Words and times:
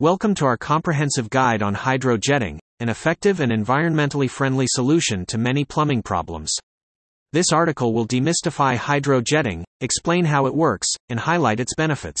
Welcome 0.00 0.34
to 0.34 0.46
our 0.46 0.56
comprehensive 0.56 1.30
guide 1.30 1.62
on 1.62 1.72
hydrojetting, 1.72 2.58
an 2.80 2.88
effective 2.88 3.38
and 3.38 3.52
environmentally 3.52 4.28
friendly 4.28 4.66
solution 4.68 5.24
to 5.26 5.38
many 5.38 5.64
plumbing 5.64 6.02
problems. 6.02 6.52
This 7.32 7.52
article 7.52 7.94
will 7.94 8.04
demystify 8.04 8.76
hydrojetting, 8.76 9.62
explain 9.80 10.24
how 10.24 10.46
it 10.46 10.54
works, 10.54 10.88
and 11.10 11.20
highlight 11.20 11.60
its 11.60 11.76
benefits. 11.76 12.20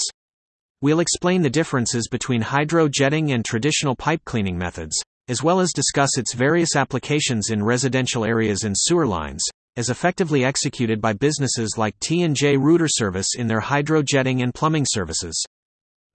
We'll 0.82 1.00
explain 1.00 1.42
the 1.42 1.50
differences 1.50 2.06
between 2.08 2.42
hydrojetting 2.42 3.34
and 3.34 3.44
traditional 3.44 3.96
pipe 3.96 4.20
cleaning 4.24 4.56
methods, 4.56 4.96
as 5.26 5.42
well 5.42 5.58
as 5.58 5.72
discuss 5.72 6.16
its 6.16 6.32
various 6.32 6.76
applications 6.76 7.50
in 7.50 7.60
residential 7.60 8.24
areas 8.24 8.62
and 8.62 8.76
sewer 8.78 9.04
lines, 9.04 9.42
as 9.76 9.90
effectively 9.90 10.44
executed 10.44 11.00
by 11.00 11.12
businesses 11.12 11.74
like 11.76 11.98
T&J 11.98 12.56
Rooter 12.56 12.86
Service 12.86 13.34
in 13.36 13.48
their 13.48 13.60
hydrojetting 13.60 14.44
and 14.44 14.54
plumbing 14.54 14.86
services. 14.88 15.44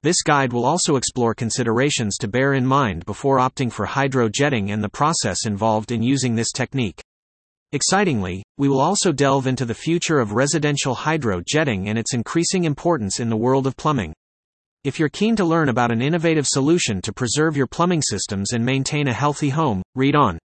This 0.01 0.21
guide 0.21 0.53
will 0.53 0.65
also 0.65 0.95
explore 0.95 1.33
considerations 1.33 2.17
to 2.19 2.29
bear 2.29 2.53
in 2.53 2.65
mind 2.65 3.05
before 3.05 3.39
opting 3.39 3.69
for 3.69 3.85
hydrojetting 3.85 4.71
and 4.71 4.81
the 4.81 4.87
process 4.87 5.45
involved 5.45 5.91
in 5.91 6.01
using 6.01 6.35
this 6.35 6.53
technique. 6.53 7.01
Excitingly, 7.73 8.41
we 8.57 8.69
will 8.69 8.79
also 8.79 9.11
delve 9.11 9.45
into 9.45 9.65
the 9.65 9.73
future 9.73 10.19
of 10.19 10.31
residential 10.31 10.95
hydrojetting 10.95 11.87
and 11.87 11.99
its 11.99 12.13
increasing 12.13 12.63
importance 12.63 13.19
in 13.19 13.29
the 13.29 13.35
world 13.35 13.67
of 13.67 13.75
plumbing. 13.75 14.13
If 14.85 14.97
you're 14.97 15.09
keen 15.09 15.35
to 15.35 15.43
learn 15.43 15.67
about 15.67 15.91
an 15.91 16.01
innovative 16.01 16.47
solution 16.47 17.01
to 17.01 17.11
preserve 17.11 17.57
your 17.57 17.67
plumbing 17.67 18.01
systems 18.01 18.53
and 18.53 18.65
maintain 18.65 19.09
a 19.09 19.13
healthy 19.13 19.49
home, 19.49 19.83
read 19.95 20.15
on. 20.15 20.39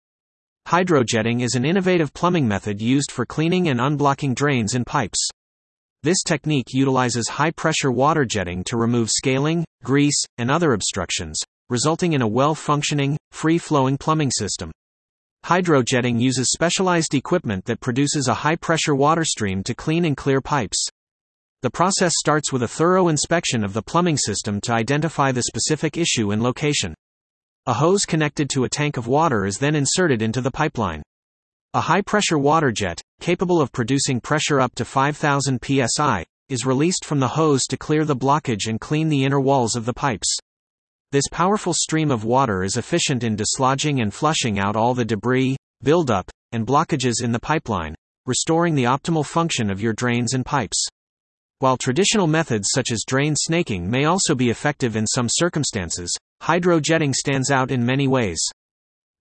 Hydrojetting 0.66 1.42
is 1.42 1.54
an 1.54 1.64
innovative 1.64 2.12
plumbing 2.12 2.48
method 2.48 2.82
used 2.82 3.12
for 3.12 3.24
cleaning 3.24 3.68
and 3.68 3.78
unblocking 3.78 4.34
drains 4.34 4.74
and 4.74 4.84
pipes. 4.84 5.30
This 6.04 6.22
technique 6.22 6.74
utilizes 6.74 7.30
high 7.30 7.52
pressure 7.52 7.90
water 7.90 8.26
jetting 8.26 8.62
to 8.64 8.76
remove 8.76 9.08
scaling, 9.08 9.64
grease, 9.82 10.22
and 10.36 10.50
other 10.50 10.74
obstructions, 10.74 11.40
resulting 11.70 12.12
in 12.12 12.20
a 12.20 12.28
well 12.28 12.54
functioning, 12.54 13.16
free 13.32 13.56
flowing 13.56 13.96
plumbing 13.96 14.30
system. 14.30 14.70
Hydrojetting 15.46 16.20
uses 16.20 16.52
specialized 16.52 17.14
equipment 17.14 17.64
that 17.64 17.80
produces 17.80 18.28
a 18.28 18.34
high 18.34 18.56
pressure 18.56 18.94
water 18.94 19.24
stream 19.24 19.62
to 19.62 19.74
clean 19.74 20.04
and 20.04 20.14
clear 20.14 20.42
pipes. 20.42 20.86
The 21.62 21.70
process 21.70 22.12
starts 22.18 22.52
with 22.52 22.62
a 22.62 22.68
thorough 22.68 23.08
inspection 23.08 23.64
of 23.64 23.72
the 23.72 23.80
plumbing 23.80 24.18
system 24.18 24.60
to 24.60 24.74
identify 24.74 25.32
the 25.32 25.44
specific 25.44 25.96
issue 25.96 26.32
and 26.32 26.42
location. 26.42 26.94
A 27.64 27.72
hose 27.72 28.04
connected 28.04 28.50
to 28.50 28.64
a 28.64 28.68
tank 28.68 28.98
of 28.98 29.06
water 29.06 29.46
is 29.46 29.56
then 29.56 29.74
inserted 29.74 30.20
into 30.20 30.42
the 30.42 30.50
pipeline. 30.50 31.02
A 31.72 31.80
high 31.80 32.02
pressure 32.02 32.38
water 32.38 32.70
jet, 32.70 33.00
capable 33.20 33.60
of 33.60 33.72
producing 33.72 34.20
pressure 34.20 34.60
up 34.60 34.74
to 34.74 34.84
5000 34.84 35.58
psi, 35.62 36.24
is 36.48 36.66
released 36.66 37.04
from 37.04 37.20
the 37.20 37.28
hose 37.28 37.64
to 37.64 37.76
clear 37.76 38.04
the 38.04 38.16
blockage 38.16 38.68
and 38.68 38.80
clean 38.80 39.08
the 39.08 39.24
inner 39.24 39.40
walls 39.40 39.76
of 39.76 39.86
the 39.86 39.94
pipes. 39.94 40.36
This 41.12 41.28
powerful 41.30 41.72
stream 41.72 42.10
of 42.10 42.24
water 42.24 42.64
is 42.64 42.76
efficient 42.76 43.24
in 43.24 43.36
dislodging 43.36 44.00
and 44.00 44.12
flushing 44.12 44.58
out 44.58 44.76
all 44.76 44.94
the 44.94 45.04
debris, 45.04 45.56
buildup, 45.82 46.30
and 46.52 46.66
blockages 46.66 47.22
in 47.22 47.32
the 47.32 47.40
pipeline, 47.40 47.94
restoring 48.26 48.74
the 48.74 48.84
optimal 48.84 49.24
function 49.24 49.70
of 49.70 49.80
your 49.80 49.92
drains 49.92 50.34
and 50.34 50.44
pipes. 50.44 50.86
While 51.60 51.76
traditional 51.76 52.26
methods 52.26 52.68
such 52.74 52.90
as 52.90 53.04
drain 53.06 53.34
snaking 53.36 53.88
may 53.88 54.04
also 54.04 54.34
be 54.34 54.50
effective 54.50 54.96
in 54.96 55.06
some 55.06 55.28
circumstances, 55.30 56.14
hydrojetting 56.42 57.14
stands 57.14 57.50
out 57.50 57.70
in 57.70 57.86
many 57.86 58.08
ways. 58.08 58.40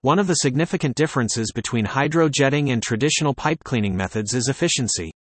One 0.04 0.20
of 0.20 0.28
the 0.28 0.34
significant 0.34 0.98
differences 0.98 1.54
between 1.56 1.86
hydrojetting 1.86 2.74
and 2.74 2.84
traditional 2.84 3.34
pipe 3.34 3.64
cleaning 3.64 3.96
methods 3.96 4.34
is 4.34 4.50
efficiency. 4.50 5.14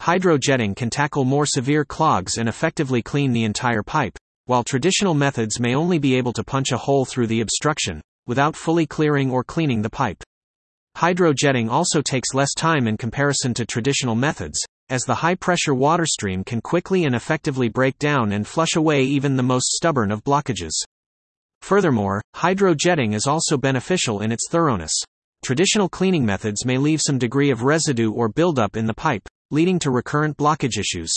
Hydrojetting 0.00 0.76
can 0.76 0.90
tackle 0.90 1.24
more 1.24 1.44
severe 1.44 1.84
clogs 1.84 2.38
and 2.38 2.48
effectively 2.48 3.02
clean 3.02 3.32
the 3.32 3.42
entire 3.42 3.82
pipe, 3.82 4.16
while 4.46 4.62
traditional 4.62 5.14
methods 5.14 5.58
may 5.58 5.74
only 5.74 5.98
be 5.98 6.14
able 6.14 6.32
to 6.34 6.44
punch 6.44 6.70
a 6.70 6.76
hole 6.76 7.04
through 7.04 7.26
the 7.26 7.40
obstruction, 7.40 8.00
without 8.28 8.54
fully 8.54 8.86
clearing 8.86 9.28
or 9.28 9.42
cleaning 9.42 9.82
the 9.82 9.90
pipe. 9.90 10.22
Hydrojetting 10.96 11.68
also 11.68 12.00
takes 12.00 12.32
less 12.32 12.54
time 12.54 12.86
in 12.86 12.96
comparison 12.96 13.52
to 13.54 13.66
traditional 13.66 14.14
methods, 14.14 14.64
as 14.88 15.02
the 15.02 15.16
high 15.16 15.34
pressure 15.34 15.74
water 15.74 16.06
stream 16.06 16.44
can 16.44 16.60
quickly 16.60 17.06
and 17.06 17.16
effectively 17.16 17.68
break 17.68 17.98
down 17.98 18.30
and 18.30 18.46
flush 18.46 18.76
away 18.76 19.02
even 19.02 19.34
the 19.34 19.42
most 19.42 19.72
stubborn 19.72 20.12
of 20.12 20.22
blockages. 20.22 20.84
Furthermore, 21.62 22.20
hydrojetting 22.34 23.14
is 23.14 23.26
also 23.26 23.56
beneficial 23.56 24.20
in 24.20 24.32
its 24.32 24.48
thoroughness. 24.50 24.92
Traditional 25.44 25.88
cleaning 25.88 26.26
methods 26.26 26.64
may 26.66 26.76
leave 26.76 27.00
some 27.00 27.18
degree 27.18 27.50
of 27.50 27.62
residue 27.62 28.10
or 28.10 28.28
buildup 28.28 28.76
in 28.76 28.86
the 28.86 28.94
pipe, 28.94 29.28
leading 29.52 29.78
to 29.78 29.92
recurrent 29.92 30.36
blockage 30.36 30.76
issues. 30.76 31.14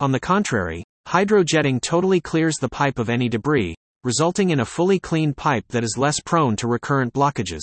On 0.00 0.10
the 0.10 0.20
contrary, 0.20 0.82
hydrojetting 1.06 1.80
totally 1.80 2.20
clears 2.20 2.56
the 2.56 2.68
pipe 2.68 2.98
of 2.98 3.08
any 3.08 3.28
debris, 3.28 3.76
resulting 4.02 4.50
in 4.50 4.60
a 4.60 4.64
fully 4.64 4.98
clean 4.98 5.32
pipe 5.32 5.64
that 5.68 5.84
is 5.84 5.96
less 5.96 6.18
prone 6.20 6.56
to 6.56 6.66
recurrent 6.66 7.12
blockages. 7.12 7.62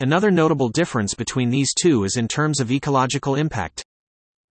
Another 0.00 0.30
notable 0.30 0.68
difference 0.68 1.14
between 1.14 1.48
these 1.48 1.72
two 1.72 2.04
is 2.04 2.16
in 2.16 2.28
terms 2.28 2.60
of 2.60 2.70
ecological 2.70 3.36
impact. 3.36 3.82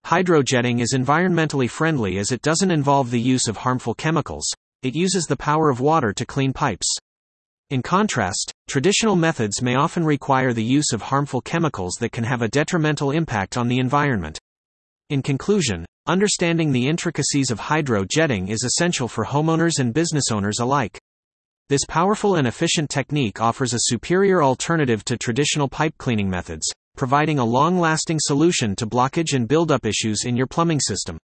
Hydrojetting 0.06 0.80
is 0.80 0.92
environmentally 0.92 1.70
friendly 1.70 2.18
as 2.18 2.32
it 2.32 2.42
doesn't 2.42 2.70
involve 2.70 3.10
the 3.10 3.20
use 3.20 3.46
of 3.46 3.58
harmful 3.58 3.94
chemicals, 3.94 4.50
it 4.84 4.94
uses 4.94 5.24
the 5.24 5.36
power 5.36 5.70
of 5.70 5.80
water 5.80 6.12
to 6.12 6.26
clean 6.26 6.52
pipes. 6.52 6.86
In 7.70 7.80
contrast, 7.80 8.52
traditional 8.68 9.16
methods 9.16 9.62
may 9.62 9.74
often 9.74 10.04
require 10.04 10.52
the 10.52 10.62
use 10.62 10.92
of 10.92 11.00
harmful 11.00 11.40
chemicals 11.40 11.94
that 12.00 12.12
can 12.12 12.24
have 12.24 12.42
a 12.42 12.48
detrimental 12.48 13.10
impact 13.10 13.56
on 13.56 13.68
the 13.68 13.78
environment. 13.78 14.38
In 15.08 15.22
conclusion, 15.22 15.86
understanding 16.06 16.70
the 16.70 16.86
intricacies 16.86 17.50
of 17.50 17.58
hydrojetting 17.58 18.50
is 18.50 18.62
essential 18.62 19.08
for 19.08 19.24
homeowners 19.24 19.78
and 19.78 19.94
business 19.94 20.30
owners 20.30 20.58
alike. 20.60 21.00
This 21.70 21.86
powerful 21.88 22.34
and 22.34 22.46
efficient 22.46 22.90
technique 22.90 23.40
offers 23.40 23.72
a 23.72 23.84
superior 23.84 24.42
alternative 24.42 25.02
to 25.06 25.16
traditional 25.16 25.66
pipe 25.66 25.94
cleaning 25.96 26.28
methods, 26.28 26.70
providing 26.94 27.38
a 27.38 27.44
long 27.44 27.80
lasting 27.80 28.18
solution 28.20 28.76
to 28.76 28.86
blockage 28.86 29.34
and 29.34 29.48
buildup 29.48 29.86
issues 29.86 30.24
in 30.26 30.36
your 30.36 30.46
plumbing 30.46 30.80
system. 30.80 31.16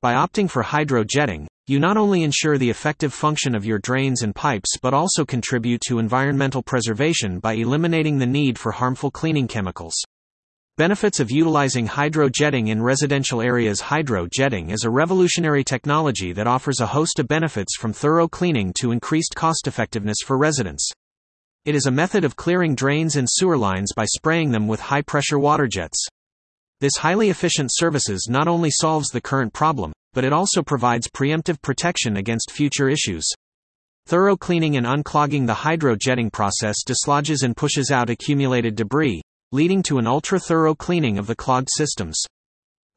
By 0.00 0.14
opting 0.14 0.50
for 0.50 0.62
hydrojetting, 0.64 1.46
you 1.68 1.80
not 1.80 1.96
only 1.96 2.22
ensure 2.22 2.58
the 2.58 2.70
effective 2.70 3.12
function 3.12 3.54
of 3.54 3.64
your 3.64 3.80
drains 3.80 4.22
and 4.22 4.34
pipes 4.34 4.76
but 4.80 4.94
also 4.94 5.24
contribute 5.24 5.80
to 5.80 5.98
environmental 5.98 6.62
preservation 6.62 7.40
by 7.40 7.54
eliminating 7.54 8.18
the 8.18 8.26
need 8.26 8.56
for 8.56 8.70
harmful 8.70 9.10
cleaning 9.10 9.48
chemicals. 9.48 9.96
Benefits 10.76 11.20
of 11.20 11.30
utilizing 11.30 11.88
hydrojetting 11.88 12.68
in 12.68 12.82
residential 12.82 13.40
areas 13.40 13.80
Hydrojetting 13.80 14.70
is 14.70 14.84
a 14.84 14.90
revolutionary 14.90 15.64
technology 15.64 16.32
that 16.34 16.46
offers 16.46 16.80
a 16.80 16.86
host 16.86 17.18
of 17.18 17.26
benefits 17.26 17.76
from 17.76 17.92
thorough 17.92 18.28
cleaning 18.28 18.72
to 18.74 18.92
increased 18.92 19.34
cost 19.34 19.66
effectiveness 19.66 20.18
for 20.22 20.36
residents. 20.36 20.88
It 21.64 21.74
is 21.74 21.86
a 21.86 21.90
method 21.90 22.24
of 22.24 22.36
clearing 22.36 22.76
drains 22.76 23.16
and 23.16 23.26
sewer 23.28 23.56
lines 23.56 23.92
by 23.96 24.04
spraying 24.04 24.52
them 24.52 24.68
with 24.68 24.78
high 24.78 25.02
pressure 25.02 25.38
water 25.38 25.66
jets. 25.66 26.06
This 26.80 26.98
highly 26.98 27.30
efficient 27.30 27.70
services 27.72 28.28
not 28.30 28.46
only 28.46 28.70
solves 28.70 29.08
the 29.08 29.20
current 29.20 29.54
problem, 29.54 29.94
but 30.16 30.24
it 30.24 30.32
also 30.32 30.62
provides 30.62 31.08
preemptive 31.08 31.60
protection 31.60 32.16
against 32.16 32.50
future 32.50 32.88
issues. 32.88 33.28
Thorough 34.06 34.34
cleaning 34.34 34.78
and 34.78 34.86
unclogging 34.86 35.46
the 35.46 35.52
hydrojetting 35.52 36.32
process 36.32 36.82
dislodges 36.86 37.42
and 37.42 37.54
pushes 37.54 37.90
out 37.90 38.08
accumulated 38.08 38.76
debris, 38.76 39.20
leading 39.52 39.82
to 39.82 39.98
an 39.98 40.06
ultra 40.06 40.40
thorough 40.40 40.74
cleaning 40.74 41.18
of 41.18 41.26
the 41.26 41.36
clogged 41.36 41.68
systems. 41.70 42.18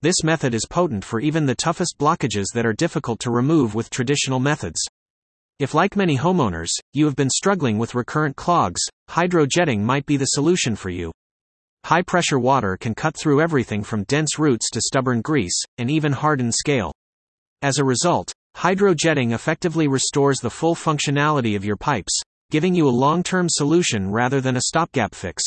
This 0.02 0.24
method 0.24 0.54
is 0.54 0.66
potent 0.66 1.04
for 1.04 1.20
even 1.20 1.46
the 1.46 1.56
toughest 1.56 1.98
blockages 2.00 2.46
that 2.54 2.66
are 2.66 2.72
difficult 2.72 3.20
to 3.20 3.32
remove 3.32 3.76
with 3.76 3.90
traditional 3.90 4.40
methods. 4.40 4.80
If, 5.60 5.74
like 5.74 5.98
many 5.98 6.18
homeowners, 6.18 6.70
you 6.94 7.04
have 7.04 7.18
been 7.18 7.30
struggling 7.30 7.78
with 7.78 7.96
recurrent 7.96 8.38
clogs, 8.38 8.80
hydrojetting 9.10 9.82
might 9.82 10.06
be 10.06 10.16
the 10.16 10.24
solution 10.24 10.74
for 10.74 10.90
you. 10.90 11.12
High 11.84 12.04
pressure 12.04 12.40
water 12.40 12.78
can 12.78 12.96
cut 12.96 13.18
through 13.18 13.42
everything 13.42 13.84
from 13.84 14.06
dense 14.06 14.40
roots 14.40 14.70
to 14.70 14.80
stubborn 14.80 15.20
grease, 15.20 15.62
and 15.78 15.92
even 15.92 16.14
hardened 16.14 16.54
scale. 16.54 16.94
As 17.62 17.78
a 17.78 17.84
result, 17.84 18.32
hydrojetting 18.56 19.34
effectively 19.34 19.90
restores 19.90 20.40
the 20.40 20.50
full 20.50 20.76
functionality 20.76 21.58
of 21.58 21.66
your 21.66 21.76
pipes, 21.76 22.18
giving 22.52 22.74
you 22.74 22.88
a 22.88 22.90
long 22.90 23.22
term 23.22 23.48
solution 23.50 24.10
rather 24.10 24.40
than 24.40 24.56
a 24.56 24.62
stopgap 24.62 25.14
fix. 25.14 25.44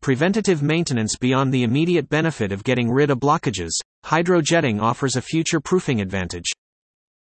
Preventative 0.00 0.62
maintenance 0.62 1.16
beyond 1.16 1.52
the 1.52 1.64
immediate 1.64 2.08
benefit 2.08 2.50
of 2.50 2.64
getting 2.64 2.90
rid 2.90 3.10
of 3.10 3.18
blockages, 3.18 3.72
hydrojetting 4.06 4.80
offers 4.80 5.16
a 5.16 5.22
future 5.22 5.60
proofing 5.60 6.00
advantage. 6.00 6.46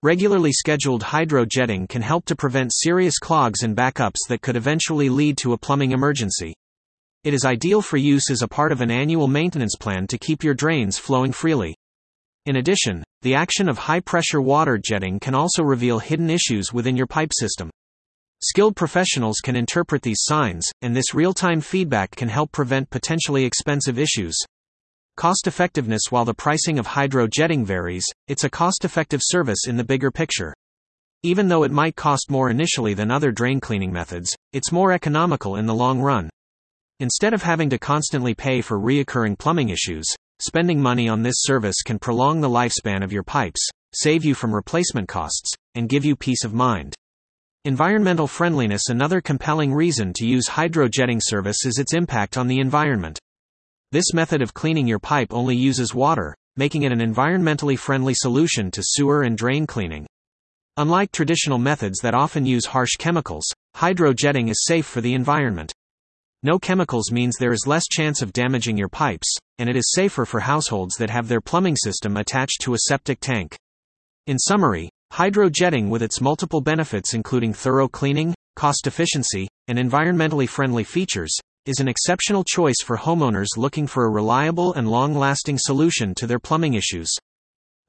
Regularly 0.03 0.53
scheduled 0.53 1.03
hydrojetting 1.03 1.89
can 1.89 2.01
help 2.01 2.23
to 2.25 2.35
prevent 2.35 2.71
serious 2.73 3.19
clogs 3.19 3.63
and 3.63 3.75
backups 3.75 4.27
that 4.29 4.41
could 4.41 4.55
eventually 4.55 5.09
lead 5.09 5.37
to 5.39 5.53
a 5.53 5.57
plumbing 5.57 5.91
emergency. 5.91 6.53
It 7.25 7.33
is 7.33 7.43
ideal 7.43 7.81
for 7.81 7.97
use 7.97 8.29
as 8.31 8.41
a 8.41 8.47
part 8.47 8.71
of 8.71 8.79
an 8.79 8.91
annual 8.91 9.27
maintenance 9.27 9.75
plan 9.75 10.07
to 10.07 10.17
keep 10.17 10.43
your 10.45 10.53
drains 10.53 10.97
flowing 10.97 11.33
freely. 11.33 11.75
In 12.47 12.55
addition, 12.55 13.03
the 13.23 13.35
action 13.35 13.67
of 13.67 13.77
high 13.77 13.99
pressure 13.99 14.39
water 14.39 14.77
jetting 14.77 15.19
can 15.19 15.35
also 15.35 15.63
reveal 15.63 15.99
hidden 15.99 16.29
issues 16.29 16.71
within 16.71 16.95
your 16.95 17.05
pipe 17.05 17.31
system. 17.37 17.69
Skilled 18.41 18.73
professionals 18.73 19.41
can 19.43 19.57
interpret 19.57 20.01
these 20.01 20.21
signs, 20.21 20.65
and 20.81 20.95
this 20.95 21.13
real 21.13 21.33
time 21.33 21.59
feedback 21.59 22.11
can 22.11 22.29
help 22.29 22.53
prevent 22.53 22.89
potentially 22.89 23.43
expensive 23.43 23.99
issues. 23.99 24.33
Cost 25.17 25.45
effectiveness 25.45 26.03
While 26.09 26.23
the 26.23 26.33
pricing 26.33 26.79
of 26.79 26.87
hydrojetting 26.87 27.65
varies, 27.65 28.05
it's 28.29 28.45
a 28.45 28.49
cost 28.49 28.85
effective 28.85 29.19
service 29.21 29.67
in 29.67 29.75
the 29.75 29.83
bigger 29.83 30.09
picture. 30.09 30.53
Even 31.23 31.49
though 31.49 31.63
it 31.63 31.71
might 31.73 31.97
cost 31.97 32.31
more 32.31 32.49
initially 32.49 32.93
than 32.93 33.11
other 33.11 33.33
drain 33.33 33.59
cleaning 33.59 33.91
methods, 33.91 34.33
it's 34.53 34.71
more 34.71 34.93
economical 34.93 35.57
in 35.57 35.65
the 35.65 35.75
long 35.75 35.99
run. 35.99 36.29
Instead 37.01 37.33
of 37.33 37.43
having 37.43 37.69
to 37.71 37.77
constantly 37.77 38.33
pay 38.33 38.61
for 38.61 38.79
reoccurring 38.79 39.37
plumbing 39.37 39.67
issues, 39.67 40.07
spending 40.39 40.81
money 40.81 41.09
on 41.09 41.23
this 41.23 41.37
service 41.39 41.81
can 41.83 41.99
prolong 41.99 42.41
the 42.41 42.49
lifespan 42.49 43.03
of 43.03 43.11
your 43.11 43.23
pipes, 43.23 43.67
save 43.93 44.23
you 44.23 44.35
from 44.35 44.53
replacement 44.53 45.07
costs, 45.07 45.53
and 45.75 45.89
give 45.89 46.05
you 46.05 46.15
peace 46.15 46.43
of 46.43 46.53
mind. 46.53 46.95
Environmental 47.65 48.27
friendliness 48.27 48.89
Another 48.89 49.19
compelling 49.19 49.73
reason 49.73 50.13
to 50.13 50.25
use 50.25 50.47
hydrojetting 50.47 51.19
service 51.21 51.65
is 51.65 51.79
its 51.79 51.93
impact 51.93 52.37
on 52.37 52.47
the 52.47 52.59
environment. 52.59 53.19
This 53.91 54.13
method 54.13 54.41
of 54.41 54.53
cleaning 54.53 54.87
your 54.87 54.99
pipe 54.99 55.33
only 55.33 55.55
uses 55.55 55.95
water, 55.95 56.35
making 56.55 56.83
it 56.83 56.91
an 56.91 56.99
environmentally 56.99 57.77
friendly 57.77 58.13
solution 58.13 58.71
to 58.71 58.81
sewer 58.83 59.23
and 59.23 59.37
drain 59.37 59.65
cleaning. 59.65 60.05
Unlike 60.77 61.11
traditional 61.11 61.57
methods 61.57 61.99
that 61.99 62.13
often 62.13 62.45
use 62.45 62.65
harsh 62.65 62.95
chemicals, 62.99 63.45
hydrojetting 63.75 64.49
is 64.49 64.63
safe 64.65 64.85
for 64.85 65.01
the 65.01 65.13
environment. 65.13 65.73
No 66.43 66.59
chemicals 66.59 67.11
means 67.11 67.35
there 67.35 67.51
is 67.51 67.65
less 67.65 67.87
chance 67.87 68.21
of 68.21 68.31
damaging 68.31 68.77
your 68.77 68.89
pipes, 68.89 69.37
and 69.59 69.69
it 69.69 69.75
is 69.75 69.91
safer 69.93 70.25
for 70.25 70.39
households 70.39 70.95
that 70.95 71.09
have 71.09 71.27
their 71.27 71.41
plumbing 71.41 71.75
system 71.75 72.17
attached 72.17 72.61
to 72.61 72.73
a 72.73 72.79
septic 72.87 73.19
tank. 73.19 73.57
In 74.27 74.37
summary, 74.37 74.89
hydrojetting 75.13 75.89
with 75.89 76.03
its 76.03 76.21
multiple 76.21 76.61
benefits 76.61 77.13
including 77.13 77.53
thorough 77.53 77.87
cleaning, 77.87 78.33
cost 78.55 78.87
efficiency, 78.87 79.47
and 79.67 79.77
environmentally 79.77 80.47
friendly 80.47 80.83
features, 80.83 81.35
is 81.65 81.79
an 81.79 81.87
exceptional 81.87 82.43
choice 82.43 82.81
for 82.83 82.97
homeowners 82.97 83.57
looking 83.57 83.87
for 83.87 84.05
a 84.05 84.11
reliable 84.11 84.73
and 84.73 84.89
long-lasting 84.89 85.57
solution 85.57 86.15
to 86.15 86.25
their 86.25 86.39
plumbing 86.39 86.73
issues. 86.73 87.13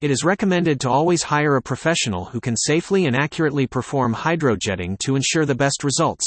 It 0.00 0.11
is 0.11 0.25
recommended 0.25 0.81
to 0.81 0.91
always 0.91 1.25
hire 1.25 1.56
a 1.56 1.62
professional 1.62 2.26
who 2.26 2.41
can 2.41 2.56
safely 2.56 3.06
and 3.06 3.17
accurately 3.17 3.67
perform 3.67 4.14
hydrojetting 4.14 4.99
to 5.00 5.17
ensure 5.17 5.44
the 5.44 5.55
best 5.55 5.82
results. 5.85 6.25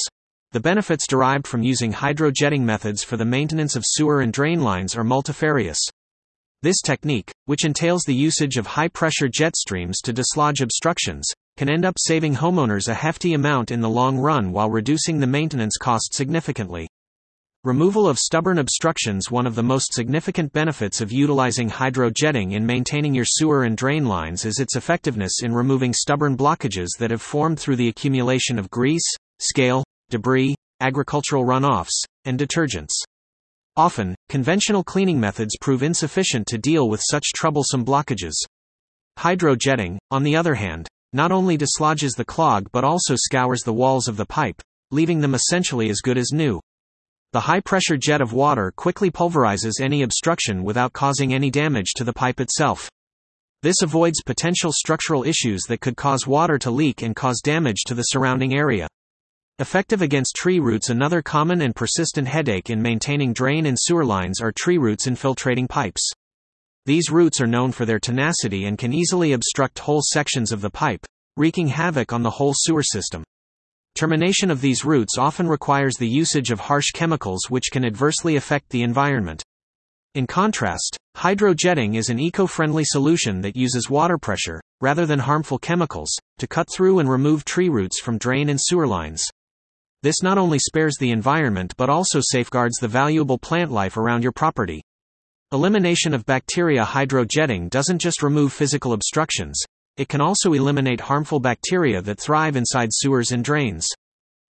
The 0.54 0.60
benefits 0.60 1.08
derived 1.08 1.48
from 1.48 1.64
using 1.64 1.94
hydrojetting 1.94 2.60
methods 2.60 3.06
for 3.06 3.16
the 3.16 3.24
maintenance 3.24 3.78
of 3.78 3.86
sewer 3.86 4.20
and 4.20 4.34
drain 4.34 4.60
lines 4.62 4.98
are 4.98 5.04
multifarious. 5.04 5.80
This 6.62 6.82
technique, 6.82 7.32
which 7.46 7.64
entails 7.64 8.04
the 8.04 8.14
usage 8.14 8.58
of 8.58 8.68
high 8.68 8.90
pressure 8.90 9.30
jet 9.30 9.56
streams 9.56 10.02
to 10.02 10.12
dislodge 10.12 10.60
obstructions, 10.60 11.26
can 11.56 11.70
end 11.70 11.86
up 11.86 11.96
saving 11.98 12.36
homeowners 12.36 12.90
a 12.90 12.94
hefty 12.94 13.34
amount 13.34 13.72
in 13.72 13.80
the 13.80 13.90
long 13.90 14.18
run 14.18 14.52
while 14.52 14.70
reducing 14.70 15.22
the 15.22 15.26
maintenance 15.28 15.78
cost 15.78 16.14
significantly. 16.14 16.90
Removal 17.64 18.06
of 18.10 18.20
stubborn 18.20 18.58
obstructions 18.58 19.32
One 19.32 19.48
of 19.48 19.56
the 19.56 19.64
most 19.64 19.94
significant 19.94 20.52
benefits 20.52 21.00
of 21.00 21.14
utilizing 21.14 21.70
hydrojetting 21.70 22.52
in 22.52 22.66
maintaining 22.66 23.16
your 23.16 23.24
sewer 23.26 23.64
and 23.64 23.78
drain 23.78 24.06
lines 24.06 24.44
is 24.44 24.60
its 24.60 24.76
effectiveness 24.76 25.44
in 25.44 25.54
removing 25.54 25.94
stubborn 25.94 26.36
blockages 26.36 26.90
that 27.00 27.12
have 27.12 27.22
formed 27.22 27.58
through 27.58 27.78
the 27.78 27.88
accumulation 27.88 28.60
of 28.60 28.70
grease, 28.70 29.10
scale, 29.40 29.84
debris, 30.12 30.56
agricultural 30.80 31.46
runoffs, 31.46 32.04
and 32.26 32.40
detergents. 32.40 32.94
Often, 33.76 34.16
conventional 34.30 34.84
cleaning 34.84 35.20
methods 35.20 35.58
prove 35.60 35.82
insufficient 35.82 36.46
to 36.48 36.58
deal 36.58 36.90
with 36.90 37.02
such 37.02 37.34
troublesome 37.34 37.84
blockages. 37.84 38.34
Hydrojetting, 39.18 39.98
on 40.12 40.24
the 40.24 40.36
other 40.36 40.56
hand, 40.56 40.88
not 41.14 41.32
only 41.32 41.58
dislodges 41.58 42.14
the 42.14 42.26
clog 42.26 42.70
but 42.72 42.84
also 42.84 43.16
scours 43.16 43.64
the 43.64 43.74
walls 43.74 44.08
of 44.08 44.18
the 44.18 44.26
pipe, 44.26 44.62
leaving 44.92 45.22
them 45.22 45.34
essentially 45.34 45.90
as 45.90 46.02
good 46.02 46.18
as 46.18 46.32
new. 46.32 46.60
The 47.34 47.42
high 47.42 47.62
pressure 47.62 47.98
jet 47.98 48.20
of 48.20 48.34
water 48.34 48.74
quickly 48.76 49.10
pulverizes 49.10 49.80
any 49.80 50.02
obstruction 50.02 50.64
without 50.64 50.92
causing 50.92 51.34
any 51.34 51.50
damage 51.50 51.94
to 51.96 52.04
the 52.04 52.14
pipe 52.14 52.42
itself. 52.42 52.90
This 53.62 53.82
avoids 53.82 54.22
potential 54.26 54.72
structural 54.74 55.24
issues 55.24 55.62
that 55.70 55.82
could 55.82 55.96
cause 55.96 56.28
water 56.28 56.58
to 56.58 56.72
leak 56.72 57.04
and 57.04 57.16
cause 57.16 57.40
damage 57.42 57.84
to 57.86 57.94
the 57.94 58.04
surrounding 58.04 58.54
area. 58.54 58.88
Effective 59.62 60.02
against 60.02 60.36
tree 60.36 60.60
roots 60.60 60.90
Another 60.90 61.22
common 61.22 61.62
and 61.62 61.76
persistent 61.76 62.28
headache 62.28 62.72
in 62.72 62.82
maintaining 62.82 63.32
drain 63.32 63.68
and 63.68 63.78
sewer 63.80 64.04
lines 64.04 64.42
are 64.42 64.52
tree 64.52 64.80
roots 64.80 65.06
infiltrating 65.06 65.68
pipes. 65.68 66.02
These 66.88 67.12
roots 67.12 67.40
are 67.40 67.46
known 67.46 67.72
for 67.72 67.86
their 67.86 68.00
tenacity 68.00 68.66
and 68.66 68.76
can 68.76 68.92
easily 68.92 69.34
obstruct 69.34 69.78
whole 69.78 70.02
sections 70.02 70.52
of 70.52 70.62
the 70.62 70.72
pipe, 70.72 71.06
wreaking 71.38 71.68
havoc 71.68 72.12
on 72.12 72.24
the 72.24 72.32
whole 72.32 72.56
sewer 72.56 72.82
system. 72.82 73.24
Termination 73.94 74.50
of 74.50 74.62
these 74.62 74.84
roots 74.84 75.20
often 75.20 75.48
requires 75.48 75.94
the 75.94 76.10
usage 76.10 76.50
of 76.50 76.62
harsh 76.62 76.90
chemicals 76.96 77.42
which 77.50 77.70
can 77.72 77.86
adversely 77.86 78.38
affect 78.38 78.68
the 78.72 78.82
environment. 78.82 79.44
In 80.16 80.26
contrast, 80.26 80.98
hydrojetting 81.18 81.98
is 81.98 82.10
an 82.10 82.20
eco-friendly 82.20 82.86
solution 82.86 83.42
that 83.42 83.56
uses 83.56 83.92
water 83.92 84.18
pressure, 84.18 84.60
rather 84.82 85.06
than 85.06 85.20
harmful 85.20 85.60
chemicals, 85.60 86.10
to 86.40 86.48
cut 86.48 86.68
through 86.74 86.98
and 86.98 87.08
remove 87.08 87.46
tree 87.46 87.70
roots 87.70 88.02
from 88.02 88.18
drain 88.18 88.50
and 88.50 88.60
sewer 88.60 88.88
lines. 88.88 89.24
This 90.04 90.24
not 90.24 90.38
only 90.38 90.58
spares 90.58 90.96
the 91.00 91.12
environment 91.12 91.74
but 91.78 91.90
also 91.90 92.20
safeguards 92.22 92.78
the 92.78 92.88
valuable 92.88 93.38
plant 93.38 93.72
life 93.72 93.98
around 93.98 94.24
your 94.24 94.32
property. 94.32 94.82
Elimination 95.52 96.14
of 96.14 96.26
bacteria 96.26 96.84
hydrojetting 96.84 97.70
doesn't 97.70 98.00
just 98.00 98.24
remove 98.24 98.52
physical 98.52 98.94
obstructions, 98.94 99.62
it 99.98 100.10
can 100.10 100.22
also 100.22 100.54
eliminate 100.54 101.02
harmful 101.02 101.40
bacteria 101.40 102.02
that 102.02 102.20
thrive 102.20 102.56
inside 102.56 102.90
sewers 102.92 103.32
and 103.32 103.44
drains. 103.44 103.88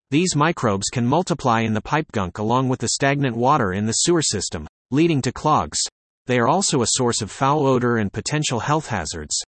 These 0.09 0.35
microbes 0.35 0.87
can 0.91 1.05
multiply 1.05 1.61
in 1.61 1.73
the 1.73 1.81
pipe 1.81 2.11
gunk 2.11 2.37
along 2.37 2.69
with 2.69 2.79
the 2.79 2.89
stagnant 2.89 3.35
water 3.35 3.73
in 3.73 3.85
the 3.85 3.93
sewer 3.93 4.21
system, 4.21 4.65
leading 4.89 5.21
to 5.21 5.31
clogs. 5.31 5.79
They 6.25 6.39
are 6.39 6.47
also 6.47 6.81
a 6.81 6.87
source 6.87 7.21
of 7.21 7.29
foul 7.29 7.67
odor 7.67 7.97
and 7.97 8.11
potential 8.11 8.59
health 8.59 8.87
hazards. 8.87 9.44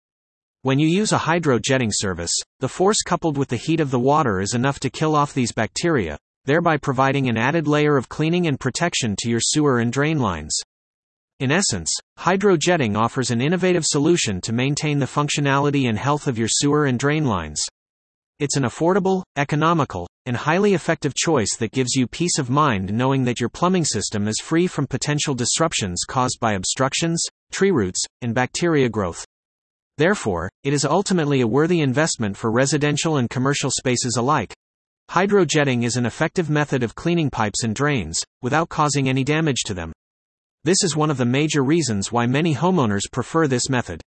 When 0.63 0.79
you 0.79 0.87
use 0.87 1.11
a 1.11 1.17
hydrojetting 1.17 1.91
service, 1.91 2.31
the 2.61 2.69
force 2.69 3.01
coupled 3.01 3.37
with 3.37 3.49
the 3.49 3.57
heat 3.57 3.81
of 3.81 3.91
the 3.91 3.99
water 3.99 4.39
is 4.39 4.53
enough 4.53 4.79
to 4.79 4.89
kill 4.89 5.13
off 5.13 5.33
these 5.33 5.51
bacteria, 5.51 6.17
thereby 6.45 6.77
providing 6.77 7.27
an 7.27 7.35
added 7.35 7.67
layer 7.67 7.97
of 7.97 8.07
cleaning 8.07 8.47
and 8.47 8.57
protection 8.57 9.17
to 9.17 9.29
your 9.29 9.41
sewer 9.41 9.79
and 9.79 9.91
drain 9.91 10.19
lines. 10.19 10.57
In 11.41 11.51
essence, 11.51 11.91
hydrojetting 12.17 12.95
offers 12.95 13.29
an 13.29 13.41
innovative 13.41 13.83
solution 13.85 14.39
to 14.39 14.53
maintain 14.53 14.99
the 14.99 15.05
functionality 15.05 15.89
and 15.89 15.99
health 15.99 16.27
of 16.27 16.37
your 16.37 16.47
sewer 16.47 16.85
and 16.85 16.97
drain 16.97 17.25
lines. 17.25 17.61
It's 18.39 18.55
an 18.55 18.63
affordable, 18.63 19.23
economical, 19.35 20.07
and 20.25 20.37
highly 20.37 20.75
effective 20.75 21.13
choice 21.13 21.57
that 21.57 21.73
gives 21.73 21.93
you 21.93 22.07
peace 22.07 22.39
of 22.39 22.49
mind 22.49 22.93
knowing 22.93 23.25
that 23.25 23.41
your 23.41 23.49
plumbing 23.49 23.83
system 23.83 24.29
is 24.29 24.39
free 24.41 24.67
from 24.67 24.87
potential 24.87 25.35
disruptions 25.35 26.05
caused 26.07 26.37
by 26.39 26.53
obstructions, 26.53 27.21
tree 27.51 27.71
roots, 27.71 28.01
and 28.21 28.33
bacteria 28.33 28.87
growth. 28.87 29.25
Therefore, 29.97 30.49
it 30.63 30.73
is 30.73 30.85
ultimately 30.85 31.41
a 31.41 31.47
worthy 31.47 31.81
investment 31.81 32.35
for 32.35 32.51
residential 32.51 33.17
and 33.17 33.29
commercial 33.29 33.69
spaces 33.69 34.15
alike. 34.17 34.53
Hydrojetting 35.11 35.83
is 35.83 35.97
an 35.97 36.05
effective 36.05 36.49
method 36.49 36.81
of 36.81 36.95
cleaning 36.95 37.29
pipes 37.29 37.63
and 37.63 37.75
drains, 37.75 38.19
without 38.41 38.69
causing 38.69 39.07
any 39.07 39.23
damage 39.23 39.61
to 39.65 39.73
them. 39.73 39.93
This 40.63 40.83
is 40.83 40.95
one 40.95 41.11
of 41.11 41.17
the 41.17 41.25
major 41.25 41.63
reasons 41.63 42.11
why 42.11 42.25
many 42.25 42.55
homeowners 42.55 43.11
prefer 43.11 43.47
this 43.47 43.69
method. 43.69 44.01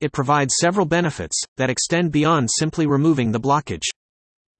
It 0.00 0.12
provides 0.12 0.54
several 0.58 0.86
benefits 0.86 1.40
that 1.58 1.70
extend 1.70 2.10
beyond 2.10 2.50
simply 2.50 2.86
removing 2.86 3.30
the 3.30 3.38
blockage. 3.38 3.86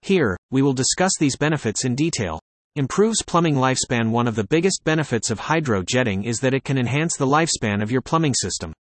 Here, 0.03 0.37
we 0.53 0.63
will 0.63 0.75
discuss 0.75 1.13
these 1.19 1.37
benefits 1.37 1.85
in 1.85 1.97
detail. 1.97 2.39
Improves 2.77 3.23
plumbing 3.23 3.57
lifespan 3.57 4.11
One 4.11 4.29
of 4.29 4.37
the 4.37 4.47
biggest 4.47 4.85
benefits 4.85 5.31
of 5.31 5.41
hydrojetting 5.41 6.25
is 6.25 6.39
that 6.39 6.55
it 6.55 6.65
can 6.65 6.79
enhance 6.79 7.17
the 7.17 7.27
lifespan 7.27 7.83
of 7.83 7.91
your 7.91 8.03
plumbing 8.03 8.35
system. 8.35 8.73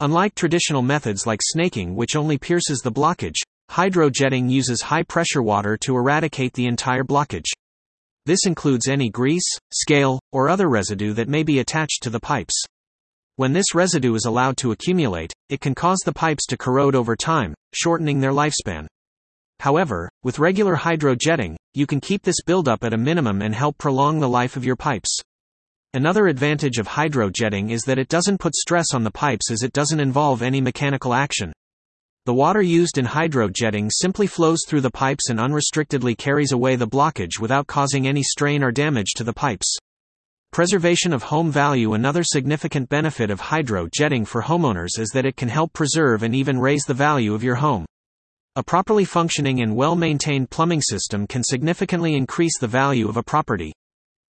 Unlike 0.00 0.36
traditional 0.36 0.82
methods 0.82 1.26
like 1.26 1.40
snaking, 1.42 1.96
which 1.96 2.14
only 2.14 2.38
pierces 2.38 2.78
the 2.78 2.92
blockage, 2.92 3.34
hydrojetting 3.68 4.48
uses 4.48 4.80
high 4.80 5.02
pressure 5.02 5.42
water 5.42 5.76
to 5.78 5.96
eradicate 5.96 6.52
the 6.52 6.66
entire 6.66 7.02
blockage. 7.02 7.50
This 8.24 8.46
includes 8.46 8.86
any 8.86 9.10
grease, 9.10 9.58
scale, 9.72 10.20
or 10.30 10.48
other 10.48 10.68
residue 10.68 11.14
that 11.14 11.28
may 11.28 11.42
be 11.42 11.58
attached 11.58 12.04
to 12.04 12.10
the 12.10 12.20
pipes. 12.20 12.54
When 13.34 13.52
this 13.52 13.74
residue 13.74 14.14
is 14.14 14.24
allowed 14.24 14.56
to 14.58 14.70
accumulate, 14.70 15.32
it 15.48 15.60
can 15.60 15.74
cause 15.74 15.98
the 16.04 16.12
pipes 16.12 16.46
to 16.46 16.56
corrode 16.56 16.94
over 16.94 17.16
time, 17.16 17.52
shortening 17.74 18.20
their 18.20 18.30
lifespan. 18.30 18.86
However, 19.58 20.08
with 20.22 20.38
regular 20.38 20.76
hydrojetting, 20.76 21.56
you 21.74 21.88
can 21.88 22.00
keep 22.00 22.22
this 22.22 22.42
buildup 22.46 22.84
at 22.84 22.92
a 22.92 22.96
minimum 22.98 23.42
and 23.42 23.52
help 23.52 23.76
prolong 23.78 24.20
the 24.20 24.28
life 24.28 24.56
of 24.56 24.64
your 24.64 24.76
pipes. 24.76 25.18
Another 25.94 26.26
advantage 26.26 26.76
of 26.76 26.86
hydrojetting 26.86 27.70
is 27.70 27.80
that 27.84 27.98
it 27.98 28.08
doesn't 28.08 28.40
put 28.40 28.54
stress 28.54 28.92
on 28.92 29.04
the 29.04 29.10
pipes 29.10 29.50
as 29.50 29.62
it 29.62 29.72
doesn't 29.72 30.00
involve 30.00 30.42
any 30.42 30.60
mechanical 30.60 31.14
action. 31.14 31.50
The 32.26 32.34
water 32.34 32.60
used 32.60 32.98
in 32.98 33.06
hydrojetting 33.06 33.88
simply 33.90 34.26
flows 34.26 34.60
through 34.66 34.82
the 34.82 34.90
pipes 34.90 35.30
and 35.30 35.40
unrestrictedly 35.40 36.14
carries 36.14 36.52
away 36.52 36.76
the 36.76 36.86
blockage 36.86 37.40
without 37.40 37.68
causing 37.68 38.06
any 38.06 38.22
strain 38.22 38.62
or 38.62 38.70
damage 38.70 39.14
to 39.16 39.24
the 39.24 39.32
pipes. 39.32 39.78
Preservation 40.52 41.14
of 41.14 41.22
home 41.22 41.50
value 41.50 41.94
Another 41.94 42.22
significant 42.22 42.90
benefit 42.90 43.30
of 43.30 43.40
hydrojetting 43.40 44.26
for 44.26 44.42
homeowners 44.42 44.98
is 44.98 45.08
that 45.14 45.24
it 45.24 45.36
can 45.36 45.48
help 45.48 45.72
preserve 45.72 46.22
and 46.22 46.34
even 46.34 46.58
raise 46.58 46.82
the 46.82 46.92
value 46.92 47.32
of 47.32 47.42
your 47.42 47.54
home. 47.54 47.86
A 48.56 48.62
properly 48.62 49.06
functioning 49.06 49.62
and 49.62 49.74
well 49.74 49.96
maintained 49.96 50.50
plumbing 50.50 50.82
system 50.82 51.26
can 51.26 51.42
significantly 51.42 52.14
increase 52.14 52.58
the 52.58 52.66
value 52.66 53.08
of 53.08 53.16
a 53.16 53.22
property. 53.22 53.72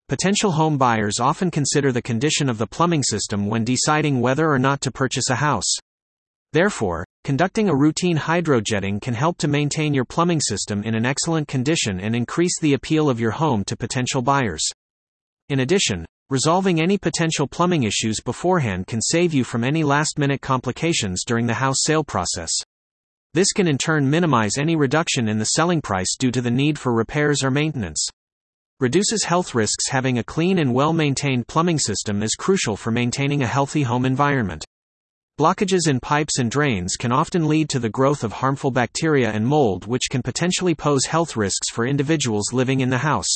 Potential 0.10 0.52
home 0.52 0.78
buyers 0.78 1.20
often 1.22 1.50
consider 1.50 1.94
the 1.94 2.02
condition 2.02 2.50
of 2.50 2.58
the 2.58 2.68
plumbing 2.68 3.04
system 3.04 3.48
when 3.48 3.64
deciding 3.64 4.20
whether 4.20 4.52
or 4.52 4.60
not 4.60 4.82
to 4.82 4.92
purchase 4.92 5.30
a 5.30 5.36
house. 5.36 5.78
Therefore, 6.52 7.06
conducting 7.24 7.70
a 7.70 7.76
routine 7.76 8.18
hydrojetting 8.18 9.02
can 9.02 9.14
help 9.14 9.38
to 9.38 9.48
maintain 9.48 9.94
your 9.94 10.04
plumbing 10.04 10.42
system 10.42 10.84
in 10.84 10.94
an 10.94 11.06
excellent 11.06 11.48
condition 11.48 12.02
and 12.02 12.18
increase 12.18 12.60
the 12.60 12.74
appeal 12.74 13.10
of 13.10 13.20
your 13.20 13.32
home 13.32 13.64
to 13.64 13.78
potential 13.78 14.22
buyers. 14.22 14.64
In 15.48 15.62
addition, 15.62 16.06
resolving 16.30 16.82
any 16.82 16.98
potential 16.98 17.48
plumbing 17.48 17.84
issues 17.84 18.20
beforehand 18.20 18.88
can 18.88 19.02
save 19.02 19.34
you 19.34 19.46
from 19.46 19.64
any 19.64 19.86
last 19.86 20.20
minute 20.20 20.42
complications 20.42 21.24
during 21.26 21.48
the 21.48 21.54
house 21.54 21.78
sale 21.80 22.04
process. 22.04 22.52
This 23.34 23.54
can 23.54 23.68
in 23.68 23.78
turn 23.78 24.10
minimize 24.10 24.58
any 24.58 24.76
reduction 24.76 25.30
in 25.30 25.40
the 25.40 25.46
selling 25.46 25.82
price 25.82 26.18
due 26.20 26.32
to 26.32 26.42
the 26.42 26.52
need 26.52 26.78
for 26.78 26.94
repairs 26.94 27.42
or 27.42 27.52
maintenance. 27.52 28.06
Reduces 28.80 29.24
health 29.24 29.54
risks 29.54 29.90
having 29.90 30.18
a 30.18 30.24
clean 30.24 30.58
and 30.58 30.74
well 30.74 30.94
maintained 30.94 31.48
plumbing 31.48 31.78
system 31.78 32.24
is 32.24 32.34
crucial 32.34 32.76
for 32.76 32.90
maintaining 32.90 33.44
a 33.44 33.48
healthy 33.48 33.84
home 33.84 34.04
environment. 34.04 34.66
Blockages 35.40 35.88
in 35.88 36.00
pipes 36.00 36.40
and 36.40 36.50
drains 36.50 36.96
can 36.96 37.12
often 37.12 37.48
lead 37.48 37.70
to 37.70 37.80
the 37.80 37.90
growth 37.90 38.24
of 38.24 38.34
harmful 38.34 38.72
bacteria 38.72 39.32
and 39.32 39.46
mold, 39.46 39.86
which 39.86 40.10
can 40.10 40.24
potentially 40.24 40.74
pose 40.74 41.06
health 41.06 41.38
risks 41.38 41.70
for 41.72 41.86
individuals 41.86 42.52
living 42.52 42.80
in 42.80 42.90
the 42.90 43.00
house. 43.00 43.30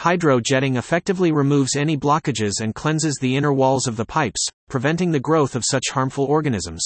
Hydrojetting 0.00 0.76
effectively 0.76 1.32
removes 1.32 1.74
any 1.76 1.96
blockages 1.96 2.60
and 2.60 2.74
cleanses 2.74 3.16
the 3.20 3.36
inner 3.36 3.52
walls 3.52 3.86
of 3.86 3.96
the 3.96 4.04
pipes, 4.04 4.44
preventing 4.68 5.12
the 5.12 5.20
growth 5.20 5.56
of 5.56 5.64
such 5.64 5.90
harmful 5.90 6.24
organisms. 6.24 6.84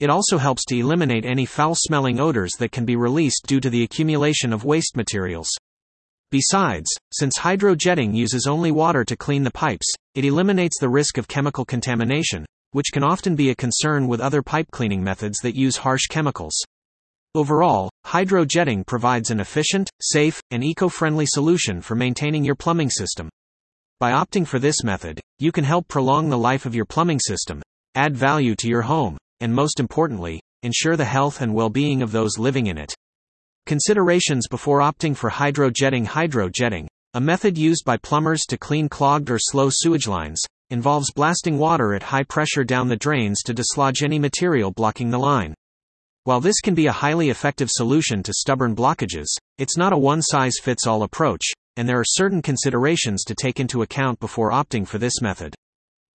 It 0.00 0.10
also 0.10 0.38
helps 0.38 0.64
to 0.66 0.78
eliminate 0.78 1.24
any 1.24 1.46
foul 1.46 1.74
smelling 1.76 2.18
odors 2.18 2.54
that 2.58 2.72
can 2.72 2.84
be 2.84 2.96
released 2.96 3.46
due 3.46 3.60
to 3.60 3.70
the 3.70 3.84
accumulation 3.84 4.52
of 4.52 4.64
waste 4.64 4.96
materials. 4.96 5.48
Besides, 6.34 6.90
since 7.12 7.38
hydrojetting 7.38 8.12
uses 8.12 8.48
only 8.48 8.72
water 8.72 9.04
to 9.04 9.16
clean 9.16 9.44
the 9.44 9.52
pipes, 9.52 9.86
it 10.16 10.24
eliminates 10.24 10.80
the 10.80 10.88
risk 10.88 11.16
of 11.16 11.28
chemical 11.28 11.64
contamination, 11.64 12.44
which 12.72 12.90
can 12.92 13.04
often 13.04 13.36
be 13.36 13.50
a 13.50 13.54
concern 13.54 14.08
with 14.08 14.20
other 14.20 14.42
pipe 14.42 14.66
cleaning 14.72 15.00
methods 15.00 15.38
that 15.44 15.54
use 15.54 15.76
harsh 15.76 16.08
chemicals. 16.08 16.60
Overall, 17.36 17.88
hydrojetting 18.04 18.84
provides 18.84 19.30
an 19.30 19.38
efficient, 19.38 19.88
safe, 20.02 20.40
and 20.50 20.64
eco 20.64 20.88
friendly 20.88 21.24
solution 21.24 21.80
for 21.80 21.94
maintaining 21.94 22.44
your 22.44 22.56
plumbing 22.56 22.90
system. 22.90 23.28
By 24.00 24.10
opting 24.10 24.44
for 24.44 24.58
this 24.58 24.82
method, 24.82 25.20
you 25.38 25.52
can 25.52 25.62
help 25.62 25.86
prolong 25.86 26.30
the 26.30 26.36
life 26.36 26.66
of 26.66 26.74
your 26.74 26.84
plumbing 26.84 27.20
system, 27.20 27.62
add 27.94 28.16
value 28.16 28.56
to 28.56 28.66
your 28.66 28.82
home, 28.82 29.18
and 29.38 29.54
most 29.54 29.78
importantly, 29.78 30.40
ensure 30.64 30.96
the 30.96 31.04
health 31.04 31.40
and 31.40 31.54
well 31.54 31.70
being 31.70 32.02
of 32.02 32.10
those 32.10 32.38
living 32.38 32.66
in 32.66 32.76
it. 32.76 32.92
Considerations 33.66 34.46
before 34.46 34.80
opting 34.80 35.16
for 35.16 35.30
hydrojetting 35.30 36.06
Hydrojetting, 36.06 36.86
a 37.14 37.20
method 37.20 37.56
used 37.56 37.82
by 37.86 37.96
plumbers 37.96 38.42
to 38.42 38.58
clean 38.58 38.90
clogged 38.90 39.30
or 39.30 39.38
slow 39.38 39.70
sewage 39.70 40.06
lines, 40.06 40.42
involves 40.68 41.10
blasting 41.12 41.56
water 41.56 41.94
at 41.94 42.02
high 42.02 42.24
pressure 42.24 42.62
down 42.62 42.88
the 42.88 42.96
drains 42.96 43.42
to 43.42 43.54
dislodge 43.54 44.02
any 44.02 44.18
material 44.18 44.70
blocking 44.70 45.08
the 45.08 45.18
line. 45.18 45.54
While 46.24 46.42
this 46.42 46.60
can 46.60 46.74
be 46.74 46.88
a 46.88 46.92
highly 46.92 47.30
effective 47.30 47.70
solution 47.70 48.22
to 48.24 48.34
stubborn 48.34 48.76
blockages, 48.76 49.28
it's 49.56 49.78
not 49.78 49.94
a 49.94 49.98
one 49.98 50.20
size 50.20 50.58
fits 50.62 50.86
all 50.86 51.02
approach, 51.02 51.46
and 51.76 51.88
there 51.88 51.98
are 51.98 52.04
certain 52.06 52.42
considerations 52.42 53.24
to 53.24 53.34
take 53.34 53.60
into 53.60 53.80
account 53.80 54.20
before 54.20 54.50
opting 54.50 54.86
for 54.86 54.98
this 54.98 55.22
method. 55.22 55.54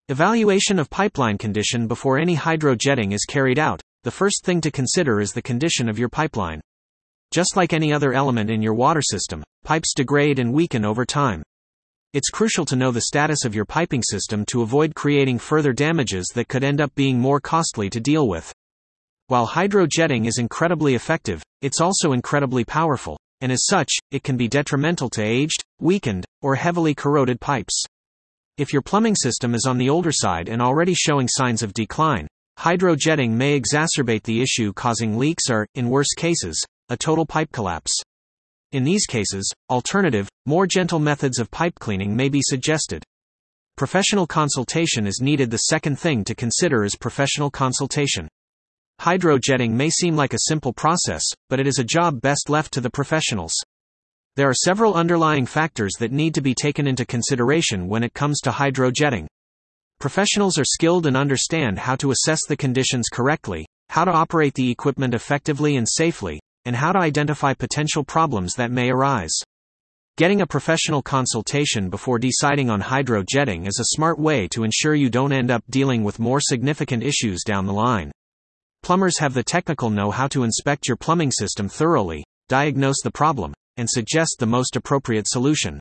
Evaluation 0.08 0.80
of 0.80 0.90
pipeline 0.90 1.38
condition 1.38 1.86
before 1.86 2.18
any 2.18 2.36
hydrojetting 2.36 3.12
is 3.12 3.24
carried 3.24 3.60
out. 3.60 3.80
The 4.02 4.10
first 4.10 4.44
thing 4.44 4.60
to 4.62 4.72
consider 4.72 5.20
is 5.20 5.30
the 5.30 5.42
condition 5.42 5.88
of 5.88 5.96
your 5.96 6.08
pipeline. 6.08 6.60
Just 7.30 7.56
like 7.56 7.72
any 7.72 7.92
other 7.92 8.12
element 8.12 8.50
in 8.50 8.62
your 8.62 8.74
water 8.74 9.02
system, 9.02 9.42
pipes 9.64 9.92
degrade 9.94 10.38
and 10.38 10.52
weaken 10.52 10.84
over 10.84 11.04
time. 11.04 11.42
It's 12.12 12.30
crucial 12.30 12.64
to 12.66 12.76
know 12.76 12.92
the 12.92 13.02
status 13.02 13.44
of 13.44 13.54
your 13.54 13.64
piping 13.64 14.02
system 14.02 14.44
to 14.46 14.62
avoid 14.62 14.94
creating 14.94 15.38
further 15.38 15.72
damages 15.72 16.30
that 16.34 16.48
could 16.48 16.64
end 16.64 16.80
up 16.80 16.94
being 16.94 17.18
more 17.18 17.40
costly 17.40 17.90
to 17.90 18.00
deal 18.00 18.28
with. 18.28 18.52
While 19.26 19.48
hydrojetting 19.48 20.26
is 20.26 20.38
incredibly 20.38 20.94
effective, 20.94 21.42
it's 21.60 21.80
also 21.80 22.12
incredibly 22.12 22.64
powerful, 22.64 23.18
and 23.40 23.50
as 23.50 23.66
such, 23.66 23.92
it 24.10 24.22
can 24.22 24.36
be 24.36 24.48
detrimental 24.48 25.10
to 25.10 25.22
aged, 25.22 25.62
weakened, 25.80 26.24
or 26.42 26.54
heavily 26.54 26.94
corroded 26.94 27.40
pipes. 27.40 27.84
If 28.56 28.72
your 28.72 28.82
plumbing 28.82 29.16
system 29.16 29.54
is 29.54 29.66
on 29.66 29.76
the 29.76 29.90
older 29.90 30.12
side 30.12 30.48
and 30.48 30.62
already 30.62 30.94
showing 30.94 31.28
signs 31.28 31.62
of 31.62 31.74
decline, 31.74 32.28
hydrojetting 32.58 33.30
may 33.32 33.60
exacerbate 33.60 34.22
the 34.22 34.40
issue 34.40 34.72
causing 34.72 35.18
leaks 35.18 35.50
or, 35.50 35.66
in 35.74 35.90
worse 35.90 36.14
cases, 36.16 36.64
a 36.88 36.96
total 36.96 37.26
pipe 37.26 37.50
collapse. 37.52 37.92
In 38.72 38.84
these 38.84 39.06
cases, 39.06 39.50
alternative, 39.70 40.28
more 40.44 40.66
gentle 40.66 40.98
methods 40.98 41.38
of 41.38 41.50
pipe 41.50 41.74
cleaning 41.78 42.14
may 42.14 42.28
be 42.28 42.40
suggested. 42.42 43.02
Professional 43.76 44.26
consultation 44.26 45.06
is 45.06 45.20
needed. 45.20 45.50
The 45.50 45.58
second 45.58 45.98
thing 45.98 46.24
to 46.24 46.34
consider 46.34 46.84
is 46.84 46.96
professional 46.96 47.50
consultation. 47.50 48.28
Hydrojetting 49.00 49.72
may 49.72 49.90
seem 49.90 50.16
like 50.16 50.32
a 50.32 50.48
simple 50.48 50.72
process, 50.72 51.22
but 51.50 51.60
it 51.60 51.66
is 51.66 51.78
a 51.78 51.84
job 51.84 52.20
best 52.20 52.48
left 52.48 52.72
to 52.72 52.80
the 52.80 52.90
professionals. 52.90 53.52
There 54.36 54.48
are 54.48 54.54
several 54.54 54.94
underlying 54.94 55.46
factors 55.46 55.92
that 55.98 56.12
need 56.12 56.34
to 56.34 56.40
be 56.40 56.54
taken 56.54 56.86
into 56.86 57.04
consideration 57.04 57.88
when 57.88 58.02
it 58.02 58.14
comes 58.14 58.40
to 58.40 58.50
hydrojetting. 58.50 59.26
Professionals 59.98 60.58
are 60.58 60.64
skilled 60.64 61.06
and 61.06 61.16
understand 61.16 61.78
how 61.78 61.96
to 61.96 62.10
assess 62.10 62.40
the 62.46 62.56
conditions 62.56 63.08
correctly, 63.10 63.66
how 63.88 64.04
to 64.04 64.10
operate 64.10 64.54
the 64.54 64.70
equipment 64.70 65.14
effectively 65.14 65.76
and 65.76 65.88
safely, 65.88 66.38
and 66.66 66.76
how 66.76 66.92
to 66.92 66.98
identify 66.98 67.54
potential 67.54 68.04
problems 68.04 68.54
that 68.56 68.70
may 68.70 68.90
arise. 68.90 69.32
Getting 70.18 70.40
a 70.40 70.46
professional 70.46 71.00
consultation 71.00 71.88
before 71.88 72.18
deciding 72.18 72.68
on 72.68 72.82
hydrojetting 72.82 73.66
is 73.66 73.78
a 73.80 73.94
smart 73.94 74.18
way 74.18 74.48
to 74.48 74.64
ensure 74.64 74.94
you 74.94 75.08
don't 75.08 75.32
end 75.32 75.50
up 75.50 75.62
dealing 75.70 76.04
with 76.04 76.18
more 76.18 76.40
significant 76.40 77.02
issues 77.02 77.42
down 77.42 77.66
the 77.66 77.72
line. 77.72 78.10
Plumbers 78.82 79.18
have 79.18 79.34
the 79.34 79.42
technical 79.42 79.90
know 79.90 80.10
how 80.10 80.26
to 80.28 80.42
inspect 80.42 80.88
your 80.88 80.96
plumbing 80.96 81.30
system 81.30 81.68
thoroughly, 81.68 82.24
diagnose 82.48 83.00
the 83.02 83.10
problem, 83.10 83.52
and 83.76 83.88
suggest 83.88 84.36
the 84.38 84.46
most 84.46 84.76
appropriate 84.76 85.28
solution. 85.28 85.78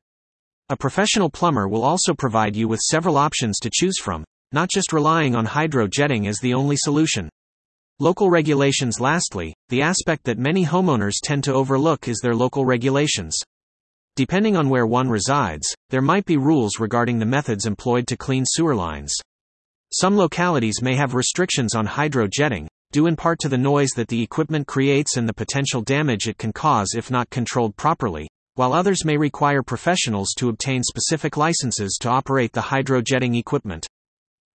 A 0.70 0.76
professional 0.76 1.30
plumber 1.30 1.68
will 1.68 1.84
also 1.84 2.14
provide 2.14 2.56
you 2.56 2.68
with 2.68 2.80
several 2.80 3.18
options 3.18 3.58
to 3.60 3.70
choose 3.72 4.00
from, 4.00 4.24
not 4.52 4.70
just 4.70 4.92
relying 4.92 5.36
on 5.36 5.46
hydrojetting 5.46 6.28
as 6.28 6.40
the 6.40 6.54
only 6.54 6.76
solution. 6.78 7.30
Local 8.02 8.30
regulations 8.30 9.00
Lastly, 9.00 9.56
the 9.70 9.82
aspect 9.82 10.26
that 10.26 10.38
many 10.38 10.66
homeowners 10.66 11.14
tend 11.24 11.46
to 11.46 11.54
overlook 11.54 12.10
is 12.10 12.20
their 12.22 12.36
local 12.36 12.66
regulations. 12.66 13.38
Depending 14.18 14.58
on 14.58 14.68
where 14.68 14.86
one 14.86 15.08
resides, 15.08 15.66
there 15.92 16.02
might 16.02 16.26
be 16.26 16.36
rules 16.36 16.78
regarding 16.78 17.20
the 17.20 17.26
methods 17.26 17.66
employed 17.66 18.06
to 18.08 18.18
clean 18.18 18.44
sewer 18.46 18.76
lines. 18.76 19.14
Some 19.94 20.18
localities 20.18 20.82
may 20.82 20.98
have 20.98 21.14
restrictions 21.14 21.74
on 21.74 21.88
hydrojetting, 21.88 22.68
due 22.92 23.08
in 23.08 23.16
part 23.16 23.40
to 23.40 23.48
the 23.48 23.58
noise 23.58 23.92
that 23.96 24.10
the 24.10 24.22
equipment 24.22 24.68
creates 24.68 25.16
and 25.16 25.26
the 25.26 25.34
potential 25.34 25.82
damage 25.82 26.28
it 26.28 26.38
can 26.38 26.52
cause 26.52 26.96
if 26.98 27.10
not 27.10 27.30
controlled 27.30 27.78
properly, 27.78 28.28
while 28.56 28.74
others 28.74 29.06
may 29.06 29.16
require 29.16 29.64
professionals 29.64 30.34
to 30.36 30.50
obtain 30.50 30.84
specific 30.84 31.38
licenses 31.38 31.98
to 32.02 32.10
operate 32.10 32.52
the 32.52 32.60
hydrojetting 32.60 33.38
equipment. 33.40 33.88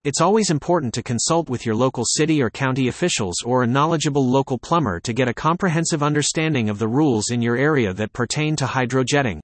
It's 0.03 0.23
always 0.23 0.49
important 0.49 0.95
to 0.95 1.03
consult 1.03 1.51
with 1.51 1.67
your 1.67 1.75
local 1.75 2.07
city 2.07 2.41
or 2.41 2.49
county 2.49 2.89
officials 2.89 3.43
or 3.45 3.63
a 3.63 3.67
knowledgeable 3.67 4.27
local 4.27 4.59
plumber 4.59 4.99
to 5.01 5.13
get 5.13 5.29
a 5.29 5.35
comprehensive 5.35 6.03
understanding 6.03 6.71
of 6.71 6.79
the 6.79 6.89
rules 6.89 7.31
in 7.31 7.43
your 7.43 7.59
area 7.59 7.93
that 7.93 8.15
pertain 8.15 8.57
to 8.57 8.65
hydrojetting. 8.65 9.41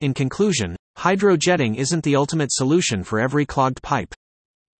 In 0.00 0.14
conclusion, 0.14 0.74
hydrojetting 0.96 1.76
isn't 1.76 2.02
the 2.02 2.16
ultimate 2.16 2.50
solution 2.50 3.04
for 3.04 3.20
every 3.20 3.44
clogged 3.44 3.82
pipe. 3.82 4.14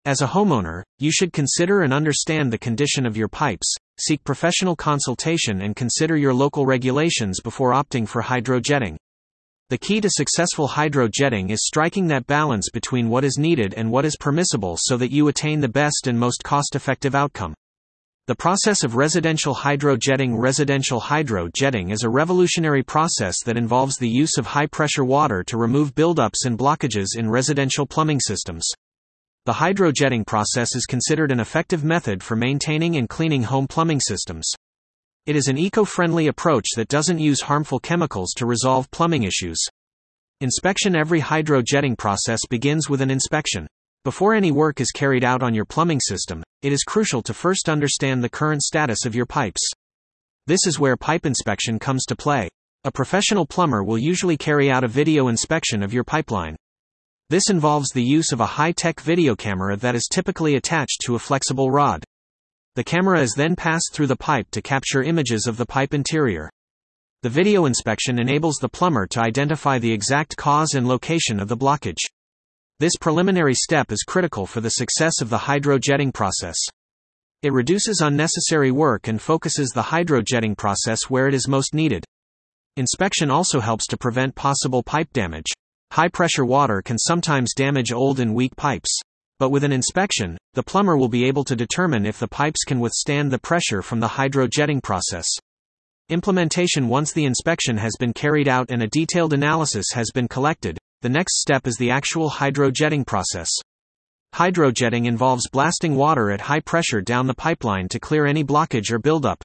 As 0.06 0.22
a 0.22 0.26
homeowner, 0.26 0.82
you 0.98 1.12
should 1.12 1.34
consider 1.34 1.82
and 1.82 1.92
understand 1.92 2.50
the 2.50 2.56
condition 2.56 3.04
of 3.04 3.14
your 3.14 3.28
pipes, 3.28 3.74
seek 4.00 4.24
professional 4.24 4.74
consultation, 4.74 5.60
and 5.60 5.76
consider 5.76 6.16
your 6.16 6.32
local 6.32 6.64
regulations 6.64 7.40
before 7.42 7.74
opting 7.74 8.08
for 8.08 8.22
hydrojetting. 8.22 8.96
The 9.70 9.78
key 9.78 9.98
to 10.02 10.10
successful 10.10 10.68
hydrojetting 10.68 11.48
is 11.50 11.64
striking 11.64 12.06
that 12.08 12.26
balance 12.26 12.68
between 12.70 13.08
what 13.08 13.24
is 13.24 13.38
needed 13.38 13.72
and 13.72 13.90
what 13.90 14.04
is 14.04 14.14
permissible 14.20 14.76
so 14.78 14.98
that 14.98 15.10
you 15.10 15.28
attain 15.28 15.60
the 15.60 15.68
best 15.68 16.06
and 16.06 16.20
most 16.20 16.44
cost 16.44 16.76
effective 16.76 17.14
outcome. 17.14 17.54
The 18.26 18.34
process 18.34 18.84
of 18.84 18.94
residential 18.94 19.54
hydrojetting 19.54 20.38
Residential 20.38 21.00
hydrojetting 21.00 21.92
is 21.92 22.02
a 22.02 22.10
revolutionary 22.10 22.82
process 22.82 23.36
that 23.44 23.56
involves 23.56 23.96
the 23.96 24.08
use 24.08 24.36
of 24.36 24.44
high 24.44 24.66
pressure 24.66 25.04
water 25.04 25.42
to 25.44 25.56
remove 25.56 25.94
buildups 25.94 26.44
and 26.44 26.58
blockages 26.58 27.16
in 27.16 27.30
residential 27.30 27.86
plumbing 27.86 28.20
systems. 28.20 28.68
The 29.46 29.54
hydrojetting 29.54 30.26
process 30.26 30.76
is 30.76 30.84
considered 30.84 31.32
an 31.32 31.40
effective 31.40 31.84
method 31.84 32.22
for 32.22 32.36
maintaining 32.36 32.96
and 32.96 33.08
cleaning 33.08 33.44
home 33.44 33.66
plumbing 33.66 34.00
systems. 34.00 34.50
It 35.26 35.36
is 35.36 35.48
an 35.48 35.56
eco-friendly 35.56 36.26
approach 36.26 36.66
that 36.76 36.88
doesn't 36.88 37.18
use 37.18 37.40
harmful 37.40 37.80
chemicals 37.80 38.34
to 38.34 38.44
resolve 38.44 38.90
plumbing 38.90 39.22
issues. 39.22 39.56
Inspection 40.42 40.94
Every 40.94 41.22
hydrojetting 41.22 41.96
process 41.96 42.40
begins 42.50 42.90
with 42.90 43.00
an 43.00 43.10
inspection. 43.10 43.66
Before 44.04 44.34
any 44.34 44.52
work 44.52 44.82
is 44.82 44.90
carried 44.90 45.24
out 45.24 45.42
on 45.42 45.54
your 45.54 45.64
plumbing 45.64 46.00
system, 46.00 46.42
it 46.60 46.74
is 46.74 46.84
crucial 46.84 47.22
to 47.22 47.32
first 47.32 47.70
understand 47.70 48.22
the 48.22 48.28
current 48.28 48.62
status 48.62 49.06
of 49.06 49.14
your 49.14 49.24
pipes. 49.24 49.66
This 50.46 50.66
is 50.66 50.78
where 50.78 50.94
pipe 50.94 51.24
inspection 51.24 51.78
comes 51.78 52.04
to 52.04 52.16
play. 52.16 52.50
A 52.84 52.92
professional 52.92 53.46
plumber 53.46 53.82
will 53.82 53.96
usually 53.96 54.36
carry 54.36 54.70
out 54.70 54.84
a 54.84 54.88
video 54.88 55.28
inspection 55.28 55.82
of 55.82 55.94
your 55.94 56.04
pipeline. 56.04 56.54
This 57.30 57.48
involves 57.48 57.88
the 57.88 58.04
use 58.04 58.30
of 58.30 58.40
a 58.40 58.46
high 58.60 58.72
tech 58.72 59.00
video 59.00 59.34
camera 59.34 59.74
that 59.78 59.94
is 59.94 60.06
typically 60.12 60.56
attached 60.56 61.00
to 61.06 61.14
a 61.14 61.18
flexible 61.18 61.70
rod. 61.70 62.04
The 62.76 62.82
camera 62.82 63.20
is 63.20 63.34
then 63.36 63.54
passed 63.54 63.90
through 63.92 64.08
the 64.08 64.16
pipe 64.16 64.50
to 64.50 64.60
capture 64.60 65.04
images 65.04 65.46
of 65.46 65.56
the 65.56 65.66
pipe 65.66 65.94
interior. 65.94 66.50
The 67.22 67.28
video 67.28 67.66
inspection 67.66 68.18
enables 68.18 68.56
the 68.56 68.68
plumber 68.68 69.06
to 69.08 69.20
identify 69.20 69.78
the 69.78 69.92
exact 69.92 70.36
cause 70.36 70.74
and 70.74 70.88
location 70.88 71.38
of 71.38 71.46
the 71.46 71.56
blockage. 71.56 72.00
This 72.80 72.96
preliminary 73.00 73.54
step 73.54 73.92
is 73.92 74.02
critical 74.02 74.44
for 74.44 74.60
the 74.60 74.70
success 74.70 75.20
of 75.20 75.30
the 75.30 75.38
hydrojetting 75.38 76.12
process. 76.12 76.58
It 77.42 77.52
reduces 77.52 78.00
unnecessary 78.00 78.72
work 78.72 79.06
and 79.06 79.22
focuses 79.22 79.68
the 79.70 79.82
hydrojetting 79.82 80.56
process 80.56 81.08
where 81.08 81.28
it 81.28 81.34
is 81.34 81.46
most 81.46 81.74
needed. 81.74 82.04
Inspection 82.76 83.30
also 83.30 83.60
helps 83.60 83.86
to 83.86 83.96
prevent 83.96 84.34
possible 84.34 84.82
pipe 84.82 85.12
damage. 85.12 85.52
High 85.92 86.08
pressure 86.08 86.44
water 86.44 86.82
can 86.82 86.98
sometimes 86.98 87.54
damage 87.54 87.92
old 87.92 88.18
and 88.18 88.34
weak 88.34 88.56
pipes. 88.56 89.00
But 89.44 89.50
with 89.50 89.64
an 89.64 89.72
inspection, 89.72 90.38
the 90.54 90.62
plumber 90.62 90.96
will 90.96 91.10
be 91.10 91.26
able 91.26 91.44
to 91.44 91.54
determine 91.54 92.06
if 92.06 92.18
the 92.18 92.26
pipes 92.26 92.64
can 92.64 92.80
withstand 92.80 93.30
the 93.30 93.38
pressure 93.38 93.82
from 93.82 94.00
the 94.00 94.08
hydrojetting 94.08 94.82
process. 94.82 95.26
Implementation 96.08 96.88
Once 96.88 97.12
the 97.12 97.26
inspection 97.26 97.76
has 97.76 97.92
been 98.00 98.14
carried 98.14 98.48
out 98.48 98.70
and 98.70 98.82
a 98.82 98.86
detailed 98.86 99.34
analysis 99.34 99.84
has 99.92 100.10
been 100.14 100.28
collected, 100.28 100.78
the 101.02 101.10
next 101.10 101.42
step 101.42 101.66
is 101.66 101.76
the 101.76 101.90
actual 101.90 102.30
hydrojetting 102.30 103.06
process. 103.06 103.50
Hydrojetting 104.34 105.04
involves 105.04 105.50
blasting 105.50 105.94
water 105.94 106.30
at 106.30 106.40
high 106.40 106.60
pressure 106.60 107.02
down 107.02 107.26
the 107.26 107.34
pipeline 107.34 107.86
to 107.88 108.00
clear 108.00 108.24
any 108.24 108.42
blockage 108.42 108.90
or 108.90 108.98
buildup. 108.98 109.44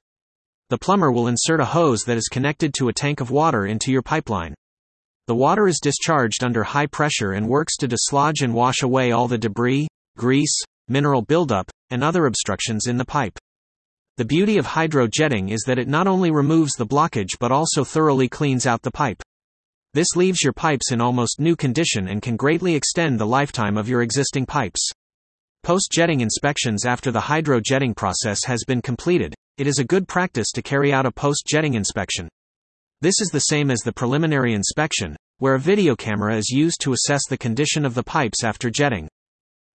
The 0.70 0.78
plumber 0.78 1.12
will 1.12 1.28
insert 1.28 1.60
a 1.60 1.66
hose 1.66 2.04
that 2.04 2.16
is 2.16 2.28
connected 2.32 2.72
to 2.78 2.88
a 2.88 2.94
tank 2.94 3.20
of 3.20 3.30
water 3.30 3.66
into 3.66 3.92
your 3.92 4.00
pipeline. 4.00 4.54
The 5.30 5.36
water 5.36 5.68
is 5.68 5.78
discharged 5.78 6.42
under 6.42 6.64
high 6.64 6.88
pressure 6.88 7.34
and 7.34 7.46
works 7.46 7.76
to 7.76 7.86
dislodge 7.86 8.40
and 8.42 8.52
wash 8.52 8.82
away 8.82 9.12
all 9.12 9.28
the 9.28 9.38
debris, 9.38 9.86
grease, 10.18 10.60
mineral 10.88 11.22
buildup, 11.22 11.70
and 11.90 12.02
other 12.02 12.26
obstructions 12.26 12.88
in 12.88 12.96
the 12.96 13.04
pipe. 13.04 13.38
The 14.16 14.24
beauty 14.24 14.58
of 14.58 14.66
hydrojetting 14.66 15.52
is 15.52 15.62
that 15.68 15.78
it 15.78 15.86
not 15.86 16.08
only 16.08 16.32
removes 16.32 16.72
the 16.72 16.84
blockage 16.84 17.38
but 17.38 17.52
also 17.52 17.84
thoroughly 17.84 18.28
cleans 18.28 18.66
out 18.66 18.82
the 18.82 18.90
pipe. 18.90 19.22
This 19.94 20.16
leaves 20.16 20.42
your 20.42 20.52
pipes 20.52 20.90
in 20.90 21.00
almost 21.00 21.38
new 21.38 21.54
condition 21.54 22.08
and 22.08 22.20
can 22.20 22.36
greatly 22.36 22.74
extend 22.74 23.20
the 23.20 23.24
lifetime 23.24 23.76
of 23.78 23.88
your 23.88 24.02
existing 24.02 24.46
pipes. 24.46 24.84
Post 25.62 25.92
jetting 25.92 26.22
inspections 26.22 26.84
after 26.84 27.12
the 27.12 27.20
hydrojetting 27.20 27.94
process 27.94 28.40
has 28.46 28.64
been 28.66 28.82
completed, 28.82 29.32
it 29.58 29.68
is 29.68 29.78
a 29.78 29.84
good 29.84 30.08
practice 30.08 30.50
to 30.50 30.60
carry 30.60 30.92
out 30.92 31.06
a 31.06 31.12
post 31.12 31.44
jetting 31.46 31.74
inspection. 31.74 32.28
This 33.02 33.22
is 33.22 33.30
the 33.30 33.40
same 33.40 33.70
as 33.70 33.80
the 33.80 33.94
preliminary 33.94 34.52
inspection, 34.52 35.16
where 35.38 35.54
a 35.54 35.58
video 35.58 35.96
camera 35.96 36.36
is 36.36 36.50
used 36.50 36.82
to 36.82 36.92
assess 36.92 37.22
the 37.26 37.38
condition 37.38 37.86
of 37.86 37.94
the 37.94 38.02
pipes 38.02 38.44
after 38.44 38.68
jetting. 38.68 39.08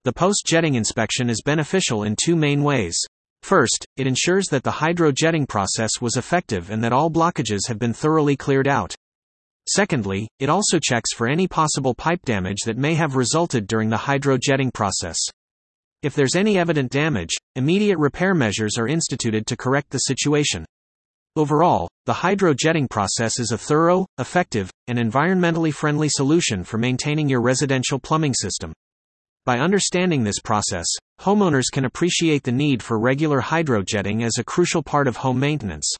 The 0.03 0.13
post 0.13 0.43
jetting 0.45 0.75
inspection 0.75 1.27
is 1.27 1.41
beneficial 1.43 2.03
in 2.03 2.15
two 2.23 2.35
main 2.35 2.61
ways. 2.61 2.95
First, 3.41 3.83
it 3.97 4.05
ensures 4.05 4.45
that 4.49 4.63
the 4.63 4.73
hydrojetting 4.73 5.49
process 5.49 5.99
was 5.99 6.17
effective 6.17 6.69
and 6.69 6.83
that 6.83 6.93
all 6.93 7.09
blockages 7.09 7.67
have 7.67 7.79
been 7.79 7.93
thoroughly 7.93 8.35
cleared 8.35 8.67
out. 8.67 8.93
Secondly, 9.67 10.27
it 10.39 10.47
also 10.47 10.77
checks 10.77 11.11
for 11.11 11.27
any 11.27 11.47
possible 11.47 11.95
pipe 11.95 12.21
damage 12.25 12.59
that 12.67 12.77
may 12.77 12.93
have 12.93 13.15
resulted 13.15 13.65
during 13.65 13.89
the 13.89 13.97
hydrojetting 13.97 14.71
process. 14.71 15.17
If 16.03 16.13
there's 16.13 16.35
any 16.35 16.59
evident 16.59 16.91
damage, 16.91 17.33
immediate 17.55 17.97
repair 17.97 18.35
measures 18.35 18.77
are 18.77 18.87
instituted 18.87 19.47
to 19.47 19.57
correct 19.57 19.89
the 19.89 19.97
situation. 19.97 20.63
Overall, 21.37 21.89
the 22.05 22.13
hydrojetting 22.13 22.89
process 22.89 23.39
is 23.39 23.51
a 23.51 23.57
thorough, 23.57 24.05
effective, 24.19 24.71
and 24.87 24.97
environmentally 24.97 25.73
friendly 25.73 26.07
solution 26.07 26.63
for 26.63 26.77
maintaining 26.77 27.27
your 27.27 27.41
residential 27.41 27.99
plumbing 27.99 28.33
system. 28.33 28.71
By 29.45 29.59
understanding 29.59 30.23
this 30.23 30.39
process, 30.39 30.85
homeowners 31.19 31.65
can 31.73 31.83
appreciate 31.83 32.43
the 32.43 32.53
need 32.53 32.81
for 32.81 32.97
regular 32.97 33.41
hydrojetting 33.41 34.23
as 34.23 34.37
a 34.37 34.45
crucial 34.45 34.81
part 34.81 35.09
of 35.09 35.17
home 35.17 35.37
maintenance. 35.37 35.93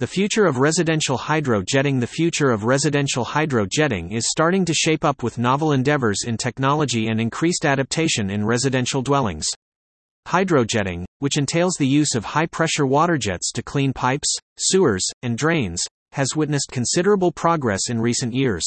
The 0.00 0.08
future 0.08 0.46
of 0.46 0.58
residential 0.58 1.16
hydrojetting 1.16 2.00
The 2.00 2.08
future 2.08 2.50
of 2.50 2.64
residential 2.64 3.24
hydrojetting 3.24 4.12
is 4.12 4.28
starting 4.28 4.64
to 4.64 4.74
shape 4.74 5.04
up 5.04 5.22
with 5.22 5.38
novel 5.38 5.72
endeavors 5.72 6.24
in 6.26 6.36
technology 6.36 7.06
and 7.06 7.20
increased 7.20 7.64
adaptation 7.64 8.30
in 8.30 8.44
residential 8.44 9.00
dwellings. 9.00 9.46
Hydrojetting, 10.26 11.05
which 11.18 11.36
entails 11.36 11.76
the 11.76 11.86
use 11.86 12.14
of 12.14 12.24
high 12.24 12.46
pressure 12.46 12.86
water 12.86 13.16
jets 13.16 13.50
to 13.52 13.62
clean 13.62 13.92
pipes, 13.92 14.36
sewers, 14.58 15.04
and 15.22 15.38
drains, 15.38 15.82
has 16.12 16.36
witnessed 16.36 16.70
considerable 16.70 17.32
progress 17.32 17.88
in 17.88 18.00
recent 18.00 18.32
years. 18.32 18.64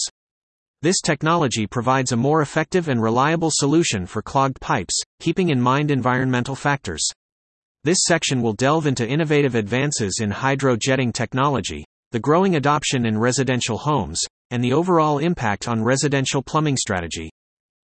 This 0.81 1.01
technology 1.01 1.67
provides 1.67 2.11
a 2.11 2.17
more 2.17 2.41
effective 2.41 2.87
and 2.87 3.01
reliable 3.01 3.51
solution 3.51 4.05
for 4.05 4.21
clogged 4.21 4.61
pipes, 4.61 4.97
keeping 5.19 5.49
in 5.49 5.59
mind 5.59 5.91
environmental 5.91 6.55
factors. 6.55 7.05
This 7.83 7.99
section 8.05 8.41
will 8.41 8.53
delve 8.53 8.87
into 8.87 9.07
innovative 9.07 9.55
advances 9.55 10.19
in 10.21 10.31
hydrojetting 10.31 11.13
technology, 11.13 11.85
the 12.11 12.19
growing 12.19 12.55
adoption 12.55 13.05
in 13.05 13.17
residential 13.17 13.77
homes, 13.77 14.21
and 14.51 14.63
the 14.63 14.73
overall 14.73 15.19
impact 15.19 15.67
on 15.67 15.83
residential 15.83 16.41
plumbing 16.41 16.77
strategy. 16.77 17.29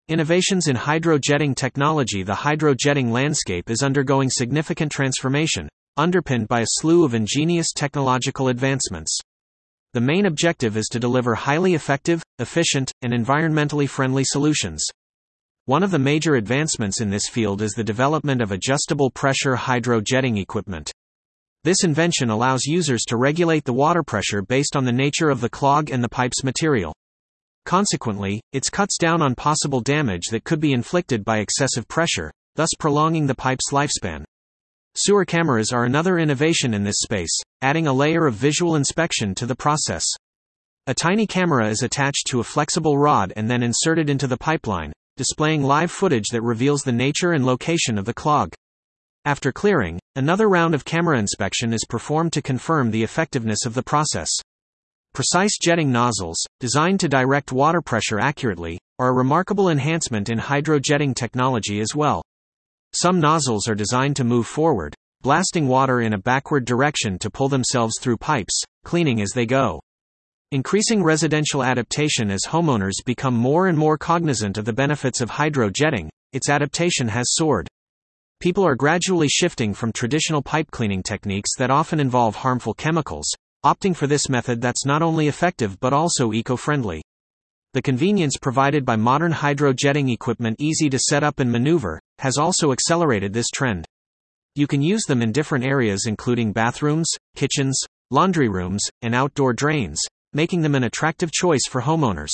Innovations 0.10 0.70
in 0.70 0.78
hydrojetting 0.78 1.54
technology 1.54 2.24
The 2.24 2.32
hydrojetting 2.32 3.12
landscape 3.12 3.70
is 3.70 3.84
undergoing 3.84 4.30
significant 4.30 4.90
transformation, 4.90 5.68
underpinned 5.98 6.48
by 6.48 6.62
a 6.62 6.66
slew 6.66 7.04
of 7.04 7.14
ingenious 7.14 7.74
technological 7.76 8.48
advancements. 8.48 9.20
The 9.92 10.00
main 10.00 10.26
objective 10.26 10.78
is 10.78 10.88
to 10.94 11.00
deliver 11.02 11.36
highly 11.36 11.74
effective, 11.74 12.24
efficient, 12.40 12.90
and 13.02 13.12
environmentally 13.12 13.90
friendly 13.90 14.24
solutions. 14.24 14.82
One 15.66 15.84
of 15.84 15.92
the 15.92 16.00
major 16.00 16.36
advancements 16.36 17.02
in 17.02 17.10
this 17.10 17.28
field 17.28 17.62
is 17.62 17.74
the 17.74 17.84
development 17.84 18.42
of 18.42 18.54
adjustable 18.54 19.12
pressure 19.12 19.58
hydrojetting 19.58 20.40
equipment. 20.40 20.90
This 21.66 21.84
invention 21.84 22.30
allows 22.30 22.64
users 22.64 23.04
to 23.10 23.18
regulate 23.18 23.66
the 23.66 23.74
water 23.74 24.04
pressure 24.04 24.42
based 24.42 24.78
on 24.78 24.86
the 24.86 24.94
nature 24.94 25.30
of 25.30 25.42
the 25.42 25.50
clog 25.50 25.92
and 25.92 26.02
the 26.02 26.08
pipe's 26.08 26.46
material. 26.46 26.94
Consequently, 27.68 28.40
it 28.54 28.72
cuts 28.72 28.98
down 28.98 29.22
on 29.22 29.36
possible 29.36 29.82
damage 29.82 30.28
that 30.32 30.46
could 30.46 30.62
be 30.62 30.72
inflicted 30.72 31.26
by 31.26 31.40
excessive 31.40 31.86
pressure, 31.90 32.32
thus 32.56 32.70
prolonging 32.80 33.28
the 33.28 33.36
pipe's 33.36 33.74
lifespan. 33.74 34.24
Sewer 34.96 35.26
cameras 35.26 35.74
are 35.74 35.84
another 35.84 36.18
innovation 36.18 36.74
in 36.74 36.86
this 36.86 37.02
space, 37.02 37.38
adding 37.62 37.86
a 37.86 37.92
layer 37.92 38.26
of 38.26 38.36
visual 38.36 38.78
inspection 38.78 39.36
to 39.36 39.46
the 39.46 39.54
process. 39.54 40.06
A 40.86 40.94
tiny 40.94 41.28
camera 41.28 41.68
is 41.68 41.84
attached 41.84 42.28
to 42.28 42.40
a 42.40 42.46
flexible 42.46 42.98
rod 42.98 43.34
and 43.36 43.52
then 43.52 43.62
inserted 43.62 44.10
into 44.10 44.28
the 44.28 44.38
pipeline, 44.38 44.94
displaying 45.18 45.62
live 45.62 45.92
footage 45.92 46.30
that 46.32 46.44
reveals 46.44 46.84
the 46.84 46.94
nature 46.94 47.34
and 47.34 47.46
location 47.46 47.98
of 47.98 48.06
the 48.06 48.14
clog. 48.14 48.54
After 49.26 49.52
clearing, 49.52 50.00
another 50.16 50.48
round 50.48 50.74
of 50.74 50.86
camera 50.86 51.20
inspection 51.20 51.74
is 51.74 51.84
performed 51.90 52.32
to 52.32 52.42
confirm 52.42 52.92
the 52.92 53.04
effectiveness 53.04 53.66
of 53.66 53.74
the 53.74 53.84
process. 53.84 54.30
Precise 55.18 55.58
jetting 55.60 55.92
nozzles, 55.92 56.38
designed 56.60 57.00
to 57.00 57.10
direct 57.10 57.52
water 57.52 57.82
pressure 57.82 58.20
accurately, 58.20 58.78
are 59.00 59.10
a 59.10 59.14
remarkable 59.14 59.70
enhancement 59.70 60.30
in 60.30 60.38
hydrojetting 60.38 61.16
technology 61.16 61.80
as 61.80 61.96
well. 61.96 62.22
Some 62.94 63.20
nozzles 63.20 63.68
are 63.68 63.74
designed 63.74 64.16
to 64.18 64.24
move 64.24 64.46
forward, 64.46 64.94
blasting 65.24 65.68
water 65.68 66.02
in 66.02 66.14
a 66.14 66.20
backward 66.20 66.66
direction 66.66 67.18
to 67.18 67.32
pull 67.32 67.50
themselves 67.50 67.96
through 68.00 68.18
pipes, 68.18 68.62
cleaning 68.86 69.20
as 69.20 69.32
they 69.32 69.48
go. 69.48 69.82
Increasing 70.52 71.02
residential 71.02 71.64
adaptation 71.64 72.30
as 72.30 72.46
homeowners 72.46 73.04
become 73.04 73.34
more 73.34 73.66
and 73.66 73.76
more 73.76 73.98
cognizant 73.98 74.60
of 74.60 74.66
the 74.66 74.72
benefits 74.72 75.20
of 75.20 75.32
hydrojetting, 75.32 76.10
its 76.32 76.48
adaptation 76.48 77.08
has 77.08 77.34
soared. 77.34 77.68
People 78.40 78.64
are 78.64 78.76
gradually 78.76 79.30
shifting 79.30 79.74
from 79.74 79.92
traditional 79.92 80.44
pipe 80.44 80.70
cleaning 80.70 81.02
techniques 81.02 81.56
that 81.58 81.72
often 81.72 82.00
involve 82.00 82.36
harmful 82.36 82.76
chemicals, 82.76 83.34
opting 83.68 83.94
for 83.94 84.08
this 84.08 84.30
method 84.30 84.62
that's 84.62 84.86
not 84.86 85.02
only 85.02 85.28
effective 85.28 85.78
but 85.82 85.92
also 85.92 86.32
eco 86.32 86.56
friendly. 86.56 87.04
The 87.74 87.82
convenience 87.82 88.38
provided 88.42 88.86
by 88.86 88.96
modern 88.96 89.34
hydrojetting 89.34 90.10
equipment, 90.14 90.56
easy 90.58 90.90
to 90.90 90.98
set 90.98 91.22
up 91.22 91.42
and 91.42 91.52
maneuver, 91.52 92.00
has 92.20 92.38
also 92.38 92.72
accelerated 92.72 93.34
this 93.34 93.50
trend. 93.54 93.86
You 94.56 94.68
can 94.68 94.82
use 94.82 95.04
them 95.04 95.22
in 95.22 95.34
different 95.34 95.66
areas, 95.66 96.06
including 96.08 96.54
bathrooms, 96.54 97.12
kitchens, 97.36 97.78
laundry 98.10 98.48
rooms, 98.48 98.82
and 99.02 99.14
outdoor 99.14 99.52
drains, 99.52 100.00
making 100.32 100.62
them 100.62 100.74
an 100.74 100.86
attractive 100.86 101.34
choice 101.34 101.68
for 101.70 101.82
homeowners. 101.82 102.32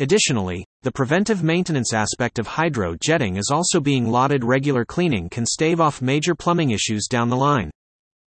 Additionally, 0.00 0.66
the 0.82 0.92
preventive 0.92 1.42
maintenance 1.42 1.94
aspect 1.94 2.38
of 2.38 2.46
hydro 2.46 2.94
jetting 3.02 3.36
is 3.36 3.48
also 3.50 3.80
being 3.80 4.10
lauded. 4.10 4.44
Regular 4.44 4.84
cleaning 4.84 5.30
can 5.30 5.46
stave 5.46 5.80
off 5.80 6.02
major 6.02 6.34
plumbing 6.34 6.72
issues 6.72 7.06
down 7.08 7.30
the 7.30 7.36
line. 7.36 7.70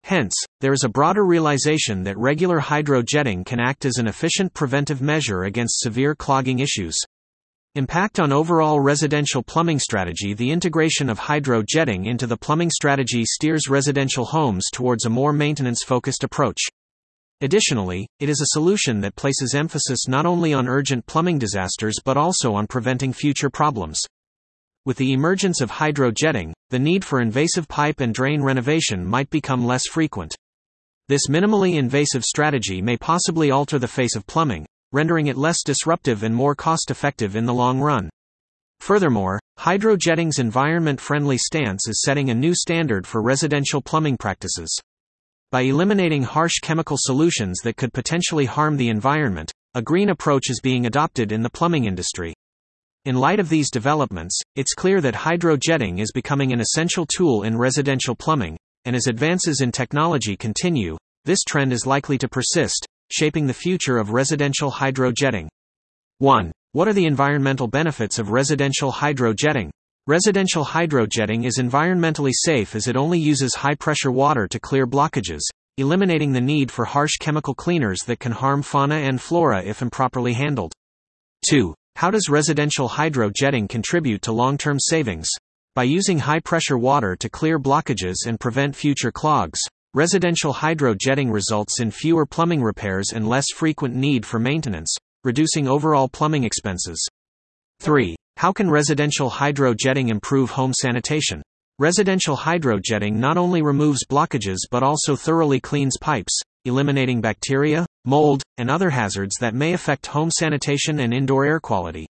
Hence, 0.03 0.33
there 0.59 0.73
is 0.73 0.83
a 0.83 0.89
broader 0.89 1.25
realization 1.25 2.03
that 2.03 2.17
regular 2.17 2.59
hydro 2.59 3.01
jetting 3.01 3.43
can 3.43 3.59
act 3.59 3.85
as 3.85 3.97
an 3.97 4.07
efficient 4.07 4.53
preventive 4.53 5.01
measure 5.01 5.43
against 5.43 5.79
severe 5.79 6.13
clogging 6.13 6.59
issues. 6.59 6.97
Impact 7.75 8.19
on 8.19 8.31
overall 8.31 8.79
residential 8.79 9.41
plumbing 9.41 9.79
strategy 9.79 10.33
The 10.33 10.51
integration 10.51 11.09
of 11.09 11.17
hydro 11.17 11.63
jetting 11.67 12.05
into 12.05 12.27
the 12.27 12.37
plumbing 12.37 12.69
strategy 12.69 13.23
steers 13.25 13.69
residential 13.69 14.25
homes 14.25 14.65
towards 14.71 15.05
a 15.05 15.09
more 15.09 15.33
maintenance 15.33 15.83
focused 15.83 16.23
approach. 16.23 16.59
Additionally, 17.41 18.05
it 18.19 18.29
is 18.29 18.41
a 18.41 18.53
solution 18.53 19.01
that 19.01 19.15
places 19.15 19.55
emphasis 19.55 20.07
not 20.07 20.25
only 20.25 20.53
on 20.53 20.67
urgent 20.67 21.05
plumbing 21.05 21.39
disasters 21.39 21.95
but 22.05 22.15
also 22.15 22.53
on 22.53 22.67
preventing 22.67 23.11
future 23.11 23.49
problems. 23.49 23.99
With 24.85 24.97
the 24.97 25.13
emergence 25.13 25.61
of 25.61 25.71
hydrojetting, 25.71 26.51
the 26.69 26.77
need 26.77 27.05
for 27.05 27.21
invasive 27.21 27.69
pipe 27.69 28.01
and 28.01 28.13
drain 28.13 28.43
renovation 28.43 29.05
might 29.05 29.29
become 29.29 29.65
less 29.65 29.87
frequent. 29.87 30.35
This 31.07 31.29
minimally 31.29 31.75
invasive 31.75 32.25
strategy 32.25 32.81
may 32.81 32.97
possibly 32.97 33.49
alter 33.49 33.79
the 33.79 33.87
face 33.87 34.13
of 34.17 34.27
plumbing, 34.27 34.65
rendering 34.91 35.27
it 35.27 35.37
less 35.37 35.63
disruptive 35.63 36.23
and 36.23 36.35
more 36.35 36.53
cost 36.53 36.91
effective 36.91 37.37
in 37.37 37.45
the 37.45 37.53
long 37.53 37.79
run. 37.79 38.09
Furthermore, 38.81 39.39
hydrojetting's 39.57 40.39
environment 40.39 40.99
friendly 40.99 41.37
stance 41.37 41.87
is 41.87 42.01
setting 42.01 42.29
a 42.29 42.35
new 42.35 42.53
standard 42.53 43.07
for 43.07 43.21
residential 43.21 43.81
plumbing 43.81 44.17
practices. 44.17 44.77
By 45.49 45.61
eliminating 45.61 46.23
harsh 46.23 46.59
chemical 46.61 46.97
solutions 46.99 47.59
that 47.63 47.77
could 47.77 47.93
potentially 47.93 48.45
harm 48.45 48.75
the 48.75 48.89
environment, 48.89 49.49
a 49.75 49.81
green 49.81 50.09
approach 50.09 50.49
is 50.49 50.59
being 50.59 50.85
adopted 50.87 51.31
in 51.31 51.41
the 51.41 51.49
plumbing 51.49 51.85
industry. 51.85 52.32
In 53.05 53.15
light 53.15 53.41
of 53.41 53.49
these 53.49 53.69
developments, 53.69 54.39
it's 54.55 54.73
clear 54.73 55.01
that 55.01 55.13
hydrojetting 55.13 55.99
is 55.99 56.13
becoming 56.13 56.53
an 56.53 56.61
essential 56.61 57.05
tool 57.05 57.43
in 57.43 57.57
residential 57.57 58.15
plumbing, 58.15 58.57
and 58.85 58.95
as 58.95 59.07
advances 59.07 59.59
in 59.59 59.73
technology 59.73 60.37
continue, 60.37 60.95
this 61.25 61.43
trend 61.43 61.73
is 61.73 61.85
likely 61.85 62.17
to 62.17 62.29
persist, 62.29 62.87
shaping 63.11 63.45
the 63.45 63.53
future 63.53 63.97
of 63.97 64.11
residential 64.11 64.71
hydrojetting. 64.71 65.49
1. 66.19 66.49
What 66.71 66.87
are 66.87 66.93
the 66.93 67.05
environmental 67.05 67.67
benefits 67.67 68.19
of 68.19 68.31
residential 68.31 68.93
hydrojetting? 68.93 69.69
Residential 70.07 70.63
hydrojetting 70.63 71.45
is 71.45 71.59
environmentally 71.59 72.31
safe 72.33 72.73
as 72.73 72.87
it 72.87 72.95
only 72.95 73.19
uses 73.19 73.53
high 73.53 73.75
pressure 73.75 74.13
water 74.13 74.47
to 74.47 74.61
clear 74.61 74.87
blockages, 74.87 75.41
eliminating 75.77 76.31
the 76.31 76.39
need 76.39 76.71
for 76.71 76.85
harsh 76.85 77.17
chemical 77.19 77.53
cleaners 77.53 77.99
that 78.05 78.21
can 78.21 78.31
harm 78.31 78.61
fauna 78.61 78.95
and 78.95 79.19
flora 79.19 79.61
if 79.61 79.81
improperly 79.81 80.31
handled. 80.31 80.71
2. 81.49 81.73
How 81.95 82.11
does 82.11 82.27
residential 82.29 82.89
hydrojetting 82.89 83.69
contribute 83.69 84.21
to 84.23 84.31
long 84.31 84.57
term 84.57 84.79
savings? 84.79 85.29
By 85.75 85.83
using 85.83 86.19
high 86.19 86.39
pressure 86.39 86.77
water 86.77 87.15
to 87.15 87.29
clear 87.29 87.59
blockages 87.59 88.27
and 88.27 88.39
prevent 88.39 88.75
future 88.75 89.11
clogs, 89.11 89.59
residential 89.93 90.53
hydrojetting 90.53 91.31
results 91.31 91.79
in 91.79 91.91
fewer 91.91 92.25
plumbing 92.25 92.61
repairs 92.61 93.13
and 93.13 93.27
less 93.27 93.45
frequent 93.55 93.95
need 93.95 94.25
for 94.25 94.39
maintenance, 94.39 94.93
reducing 95.23 95.67
overall 95.67 96.09
plumbing 96.09 96.43
expenses. 96.43 97.07
3. 97.79 98.15
How 98.37 98.51
can 98.51 98.69
residential 98.69 99.29
hydrojetting 99.29 100.09
improve 100.09 100.49
home 100.49 100.73
sanitation? 100.73 101.41
Residential 101.79 102.37
hydrojetting 102.37 103.13
not 103.13 103.37
only 103.37 103.61
removes 103.61 104.05
blockages 104.05 104.59
but 104.69 104.83
also 104.83 105.15
thoroughly 105.15 105.59
cleans 105.59 105.97
pipes, 105.99 106.39
eliminating 106.65 107.21
bacteria, 107.21 107.85
mold, 108.05 108.43
and 108.57 108.69
other 108.69 108.89
hazards 108.89 109.35
that 109.39 109.53
may 109.53 109.73
affect 109.73 110.07
home 110.07 110.31
sanitation 110.31 110.99
and 110.99 111.13
indoor 111.13 111.45
air 111.45 111.59
quality. 111.59 112.07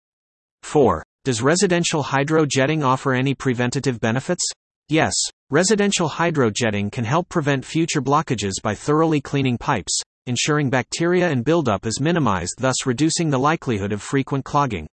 4. 0.62 1.04
Does 1.24 1.42
residential 1.42 2.02
hydrojetting 2.02 2.84
offer 2.84 3.14
any 3.14 3.34
preventative 3.34 4.00
benefits? 4.00 4.42
Yes, 4.88 5.14
residential 5.50 6.08
hydrojetting 6.08 6.90
can 6.90 7.04
help 7.04 7.28
prevent 7.28 7.64
future 7.64 8.02
blockages 8.02 8.54
by 8.62 8.74
thoroughly 8.74 9.20
cleaning 9.20 9.58
pipes, 9.58 10.00
ensuring 10.26 10.70
bacteria 10.70 11.28
and 11.28 11.44
buildup 11.44 11.86
is 11.86 12.00
minimized, 12.00 12.54
thus 12.58 12.86
reducing 12.86 13.30
the 13.30 13.38
likelihood 13.38 13.92
of 13.92 14.02
frequent 14.02 14.44
clogging. 14.44 14.86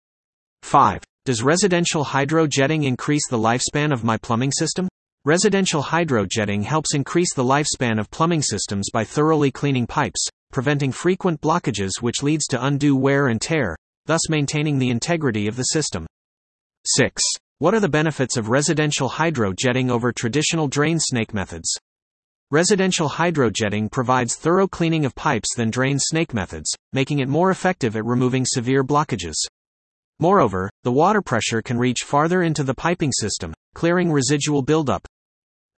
5. 0.64 1.02
Does 1.26 1.44
residential 1.44 2.06
hydrojetting 2.06 2.86
increase 2.86 3.28
the 3.30 3.38
lifespan 3.38 3.94
of 3.94 4.04
my 4.04 4.18
plumbing 4.18 4.52
system? 4.52 4.88
Residential 5.28 5.82
hydrojetting 5.82 6.64
helps 6.64 6.94
increase 6.94 7.34
the 7.34 7.44
lifespan 7.44 8.00
of 8.00 8.12
plumbing 8.12 8.44
systems 8.44 8.92
by 8.94 9.04
thoroughly 9.04 9.50
cleaning 9.50 9.88
pipes, 9.88 10.24
preventing 10.52 10.92
frequent 10.92 11.42
blockages 11.42 11.94
which 12.00 12.22
leads 12.22 12.46
to 12.46 12.64
undue 12.64 12.96
wear 12.96 13.30
and 13.30 13.42
tear, 13.42 13.76
thus 14.06 14.30
maintaining 14.30 14.78
the 14.78 14.92
integrity 14.92 15.48
of 15.48 15.56
the 15.56 15.64
system. 15.64 16.06
6. 16.86 17.24
What 17.58 17.74
are 17.74 17.80
the 17.80 17.90
benefits 17.90 18.38
of 18.38 18.50
residential 18.50 19.10
hydrojetting 19.10 19.90
over 19.90 20.12
traditional 20.12 20.68
drain 20.68 21.00
snake 21.00 21.34
methods? 21.34 21.76
Residential 22.52 23.10
hydrojetting 23.10 23.92
provides 23.92 24.36
thorough 24.36 24.68
cleaning 24.68 25.06
of 25.06 25.16
pipes 25.16 25.56
than 25.56 25.72
drain 25.72 25.98
snake 25.98 26.36
methods, 26.36 26.72
making 26.94 27.18
it 27.18 27.30
more 27.30 27.50
effective 27.50 27.96
at 27.96 28.06
removing 28.06 28.46
severe 28.46 28.84
blockages. 28.84 29.34
Moreover, 30.20 30.70
the 30.84 30.92
water 30.92 31.24
pressure 31.24 31.64
can 31.64 31.80
reach 31.80 32.04
farther 32.04 32.44
into 32.44 32.64
the 32.64 32.76
piping 32.76 33.12
system, 33.12 33.56
clearing 33.74 34.12
residual 34.12 34.62
buildup, 34.62 35.06